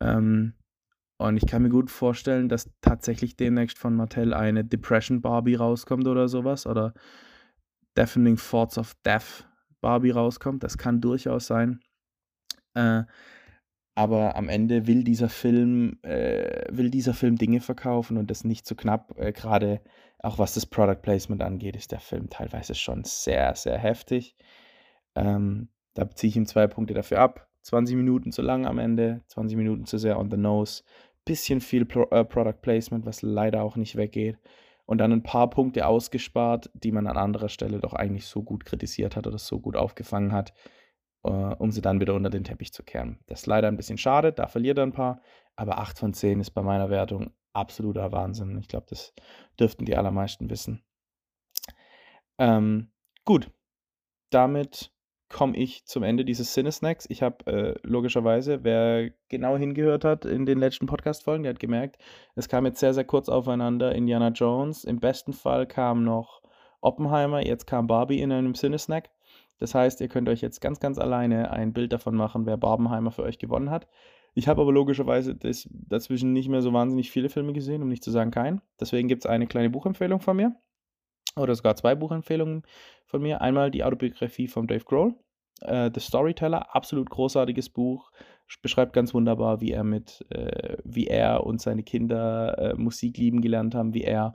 Ähm, 0.00 0.54
und 1.22 1.36
ich 1.36 1.46
kann 1.46 1.62
mir 1.62 1.68
gut 1.68 1.90
vorstellen, 1.90 2.48
dass 2.48 2.70
tatsächlich 2.80 3.36
demnächst 3.36 3.78
von 3.78 3.94
Mattel 3.94 4.34
eine 4.34 4.64
Depression 4.64 5.20
Barbie 5.20 5.54
rauskommt 5.54 6.06
oder 6.06 6.28
sowas. 6.28 6.66
Oder 6.66 6.94
Deafening 7.96 8.36
Thoughts 8.36 8.78
of 8.78 8.94
Death 9.04 9.48
Barbie 9.80 10.10
rauskommt. 10.10 10.62
Das 10.62 10.78
kann 10.78 11.00
durchaus 11.00 11.46
sein. 11.46 11.80
Äh, 12.74 13.02
aber 13.94 14.36
am 14.36 14.48
Ende 14.48 14.86
will 14.86 15.04
dieser 15.04 15.28
Film, 15.28 15.98
äh, 16.02 16.66
will 16.70 16.90
dieser 16.90 17.12
Film 17.12 17.36
Dinge 17.36 17.60
verkaufen 17.60 18.16
und 18.16 18.30
das 18.30 18.44
nicht 18.44 18.66
zu 18.66 18.74
knapp. 18.74 19.14
Äh, 19.18 19.32
Gerade 19.32 19.82
auch 20.18 20.38
was 20.38 20.54
das 20.54 20.66
Product 20.66 21.02
Placement 21.02 21.42
angeht, 21.42 21.76
ist 21.76 21.92
der 21.92 22.00
Film 22.00 22.30
teilweise 22.30 22.74
schon 22.74 23.04
sehr, 23.04 23.54
sehr 23.54 23.76
heftig. 23.76 24.36
Ähm, 25.14 25.68
da 25.94 26.08
ziehe 26.10 26.30
ich 26.30 26.36
ihm 26.36 26.46
zwei 26.46 26.66
Punkte 26.68 26.94
dafür 26.94 27.18
ab. 27.18 27.48
20 27.62 27.96
Minuten 27.96 28.32
zu 28.32 28.42
lang 28.42 28.66
am 28.66 28.78
Ende, 28.78 29.22
20 29.28 29.56
Minuten 29.56 29.84
zu 29.84 29.98
sehr 29.98 30.18
on 30.18 30.30
the 30.30 30.36
nose 30.36 30.82
bisschen 31.24 31.60
viel 31.60 31.84
Pro 31.84 32.04
äh, 32.10 32.24
Product 32.24 32.60
Placement, 32.62 33.06
was 33.06 33.22
leider 33.22 33.62
auch 33.62 33.76
nicht 33.76 33.96
weggeht. 33.96 34.38
Und 34.84 34.98
dann 34.98 35.12
ein 35.12 35.22
paar 35.22 35.48
Punkte 35.48 35.86
ausgespart, 35.86 36.70
die 36.74 36.92
man 36.92 37.06
an 37.06 37.16
anderer 37.16 37.48
Stelle 37.48 37.78
doch 37.80 37.92
eigentlich 37.94 38.26
so 38.26 38.42
gut 38.42 38.64
kritisiert 38.64 39.16
hat 39.16 39.26
oder 39.26 39.38
so 39.38 39.60
gut 39.60 39.76
aufgefangen 39.76 40.32
hat, 40.32 40.52
äh, 41.24 41.28
um 41.28 41.70
sie 41.70 41.80
dann 41.80 42.00
wieder 42.00 42.14
unter 42.14 42.30
den 42.30 42.44
Teppich 42.44 42.72
zu 42.72 42.82
kehren. 42.82 43.20
Das 43.26 43.40
ist 43.40 43.46
leider 43.46 43.68
ein 43.68 43.76
bisschen 43.76 43.98
schade, 43.98 44.32
da 44.32 44.48
verliert 44.48 44.78
er 44.78 44.84
ein 44.84 44.92
paar, 44.92 45.22
aber 45.56 45.78
8 45.78 45.98
von 45.98 46.14
10 46.14 46.40
ist 46.40 46.50
bei 46.50 46.62
meiner 46.62 46.90
Wertung 46.90 47.32
absoluter 47.52 48.12
Wahnsinn. 48.12 48.58
Ich 48.58 48.68
glaube, 48.68 48.86
das 48.88 49.14
dürften 49.58 49.84
die 49.84 49.96
allermeisten 49.96 50.50
wissen. 50.50 50.82
Ähm, 52.38 52.90
gut, 53.24 53.50
damit 54.30 54.91
komme 55.32 55.56
ich 55.56 55.84
zum 55.86 56.02
Ende 56.02 56.24
dieses 56.24 56.52
Cinesnacks. 56.52 57.06
Ich 57.08 57.22
habe 57.22 57.46
äh, 57.46 57.74
logischerweise, 57.82 58.62
wer 58.62 59.10
genau 59.28 59.56
hingehört 59.56 60.04
hat 60.04 60.24
in 60.24 60.46
den 60.46 60.58
letzten 60.58 60.86
Podcast-Folgen, 60.86 61.42
der 61.42 61.54
hat 61.54 61.60
gemerkt, 61.60 61.96
es 62.36 62.48
kam 62.48 62.66
jetzt 62.66 62.78
sehr, 62.78 62.94
sehr 62.94 63.04
kurz 63.04 63.28
aufeinander 63.28 63.94
Indiana 63.94 64.28
Jones. 64.28 64.84
Im 64.84 65.00
besten 65.00 65.32
Fall 65.32 65.66
kam 65.66 66.04
noch 66.04 66.42
Oppenheimer, 66.80 67.44
jetzt 67.44 67.66
kam 67.66 67.86
Barbie 67.86 68.20
in 68.20 68.30
einem 68.30 68.54
Cinesnack. 68.54 69.10
Das 69.58 69.74
heißt, 69.74 70.00
ihr 70.00 70.08
könnt 70.08 70.28
euch 70.28 70.40
jetzt 70.40 70.60
ganz, 70.60 70.80
ganz 70.80 70.98
alleine 70.98 71.50
ein 71.50 71.72
Bild 71.72 71.92
davon 71.92 72.14
machen, 72.14 72.46
wer 72.46 72.56
Barbenheimer 72.56 73.10
für 73.10 73.22
euch 73.22 73.38
gewonnen 73.38 73.70
hat. 73.70 73.86
Ich 74.34 74.48
habe 74.48 74.62
aber 74.62 74.72
logischerweise 74.72 75.34
das, 75.34 75.68
dazwischen 75.70 76.32
nicht 76.32 76.48
mehr 76.48 76.62
so 76.62 76.72
wahnsinnig 76.72 77.10
viele 77.10 77.28
Filme 77.28 77.52
gesehen, 77.52 77.82
um 77.82 77.88
nicht 77.88 78.02
zu 78.02 78.10
sagen 78.10 78.30
keinen. 78.30 78.60
Deswegen 78.80 79.08
gibt 79.08 79.24
es 79.24 79.30
eine 79.30 79.46
kleine 79.46 79.70
Buchempfehlung 79.70 80.20
von 80.20 80.36
mir 80.36 80.56
oder 81.36 81.54
sogar 81.54 81.76
zwei 81.76 81.94
Buchempfehlungen 81.94 82.62
von 83.06 83.22
mir. 83.22 83.40
Einmal 83.40 83.70
die 83.70 83.84
Autobiografie 83.84 84.48
von 84.48 84.66
Dave 84.66 84.84
Grohl, 84.84 85.14
äh, 85.66 85.90
The 85.92 86.00
Storyteller, 86.00 86.74
absolut 86.74 87.10
großartiges 87.10 87.68
Buch, 87.68 88.10
beschreibt 88.60 88.92
ganz 88.92 89.14
wunderbar, 89.14 89.60
wie 89.60 89.72
er 89.72 89.84
mit, 89.84 90.26
äh, 90.30 90.76
wie 90.84 91.06
er 91.06 91.46
und 91.46 91.60
seine 91.60 91.82
Kinder 91.82 92.58
äh, 92.58 92.74
Musik 92.74 93.16
lieben 93.16 93.40
gelernt 93.40 93.74
haben, 93.74 93.94
wie 93.94 94.04
er 94.04 94.34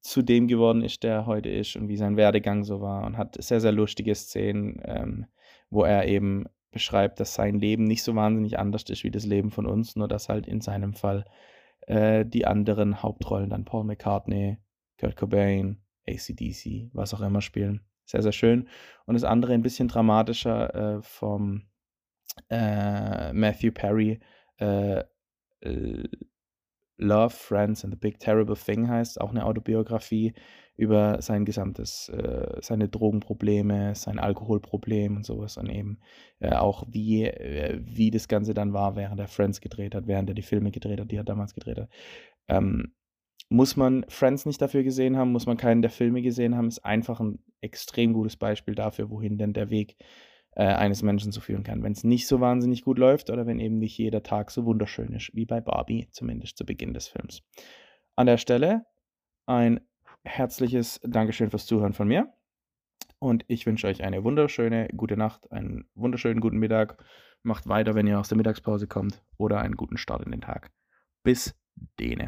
zu 0.00 0.22
dem 0.22 0.46
geworden 0.46 0.82
ist, 0.82 1.02
der 1.02 1.14
er 1.14 1.26
heute 1.26 1.48
ist 1.48 1.74
und 1.74 1.88
wie 1.88 1.96
sein 1.96 2.16
Werdegang 2.16 2.62
so 2.62 2.80
war 2.80 3.04
und 3.04 3.16
hat 3.16 3.42
sehr, 3.42 3.60
sehr 3.60 3.72
lustige 3.72 4.14
Szenen, 4.14 4.80
ähm, 4.84 5.26
wo 5.68 5.82
er 5.82 6.06
eben 6.06 6.44
beschreibt, 6.70 7.18
dass 7.18 7.34
sein 7.34 7.58
Leben 7.58 7.84
nicht 7.84 8.02
so 8.02 8.14
wahnsinnig 8.14 8.58
anders 8.58 8.84
ist 8.84 9.02
wie 9.02 9.10
das 9.10 9.26
Leben 9.26 9.50
von 9.50 9.66
uns, 9.66 9.96
nur 9.96 10.06
dass 10.06 10.28
halt 10.28 10.46
in 10.46 10.60
seinem 10.60 10.94
Fall 10.94 11.24
äh, 11.86 12.24
die 12.24 12.46
anderen 12.46 13.02
Hauptrollen 13.02 13.50
dann 13.50 13.64
Paul 13.64 13.84
McCartney, 13.84 14.58
Kurt 15.00 15.16
Cobain, 15.16 15.78
ACDC, 16.08 16.90
was 16.92 17.14
auch 17.14 17.20
immer 17.20 17.40
spielen. 17.40 17.80
Sehr, 18.06 18.22
sehr 18.22 18.32
schön. 18.32 18.68
Und 19.04 19.14
das 19.14 19.24
andere 19.24 19.52
ein 19.52 19.62
bisschen 19.62 19.88
dramatischer 19.88 20.96
äh, 20.96 21.02
vom 21.02 21.68
äh, 22.48 23.32
Matthew 23.32 23.72
Perry. 23.72 24.20
Äh, 24.58 25.04
Love, 26.98 27.30
Friends 27.30 27.84
and 27.84 27.92
the 27.92 27.98
Big 27.98 28.18
Terrible 28.18 28.56
Thing 28.56 28.88
heißt, 28.88 29.20
auch 29.20 29.30
eine 29.30 29.44
Autobiografie 29.44 30.32
über 30.76 31.20
sein 31.20 31.44
gesamtes, 31.44 32.08
äh, 32.08 32.58
seine 32.60 32.88
Drogenprobleme, 32.88 33.94
sein 33.94 34.18
Alkoholproblem 34.18 35.16
und 35.16 35.26
sowas 35.26 35.56
und 35.56 35.68
eben 35.68 35.98
äh, 36.38 36.54
auch 36.54 36.84
wie, 36.88 37.24
äh, 37.24 37.80
wie 37.82 38.10
das 38.10 38.28
Ganze 38.28 38.54
dann 38.54 38.72
war, 38.72 38.96
während 38.96 39.20
er 39.20 39.28
Friends 39.28 39.60
gedreht 39.60 39.94
hat, 39.94 40.06
während 40.06 40.30
er 40.30 40.34
die 40.34 40.42
Filme 40.42 40.70
gedreht 40.70 41.00
hat, 41.00 41.10
die 41.10 41.16
er 41.16 41.24
damals 41.24 41.54
gedreht 41.54 41.78
hat. 41.78 41.88
Ähm, 42.48 42.94
muss 43.48 43.76
man 43.76 44.04
Friends 44.08 44.46
nicht 44.46 44.60
dafür 44.60 44.82
gesehen 44.82 45.16
haben, 45.16 45.32
muss 45.32 45.46
man 45.46 45.56
keinen 45.56 45.82
der 45.82 45.90
Filme 45.90 46.22
gesehen 46.22 46.56
haben, 46.56 46.68
ist 46.68 46.84
einfach 46.84 47.20
ein 47.20 47.38
extrem 47.60 48.12
gutes 48.12 48.36
Beispiel 48.36 48.74
dafür, 48.74 49.10
wohin 49.10 49.38
denn 49.38 49.52
der 49.52 49.70
Weg 49.70 49.96
äh, 50.52 50.64
eines 50.64 51.02
Menschen 51.02 51.32
zu 51.32 51.40
führen 51.40 51.62
kann. 51.62 51.82
Wenn 51.82 51.92
es 51.92 52.02
nicht 52.02 52.26
so 52.26 52.40
wahnsinnig 52.40 52.82
gut 52.82 52.98
läuft 52.98 53.30
oder 53.30 53.46
wenn 53.46 53.60
eben 53.60 53.78
nicht 53.78 53.96
jeder 53.98 54.22
Tag 54.22 54.50
so 54.50 54.64
wunderschön 54.64 55.12
ist, 55.12 55.30
wie 55.34 55.46
bei 55.46 55.60
Barbie, 55.60 56.08
zumindest 56.10 56.56
zu 56.56 56.64
Beginn 56.64 56.94
des 56.94 57.08
Films. 57.08 57.42
An 58.16 58.26
der 58.26 58.38
Stelle 58.38 58.86
ein 59.46 59.80
herzliches 60.24 61.00
Dankeschön 61.04 61.50
fürs 61.50 61.66
Zuhören 61.66 61.92
von 61.92 62.08
mir. 62.08 62.32
Und 63.18 63.44
ich 63.48 63.64
wünsche 63.64 63.86
euch 63.86 64.02
eine 64.02 64.24
wunderschöne 64.24 64.88
gute 64.96 65.16
Nacht, 65.16 65.50
einen 65.50 65.88
wunderschönen 65.94 66.40
guten 66.40 66.58
Mittag. 66.58 67.02
Macht 67.42 67.68
weiter, 67.68 67.94
wenn 67.94 68.06
ihr 68.06 68.18
aus 68.18 68.28
der 68.28 68.36
Mittagspause 68.36 68.86
kommt 68.86 69.22
oder 69.38 69.60
einen 69.60 69.76
guten 69.76 69.96
Start 69.96 70.24
in 70.24 70.32
den 70.32 70.40
Tag. 70.40 70.70
Bis 71.22 71.54
dene. 71.98 72.24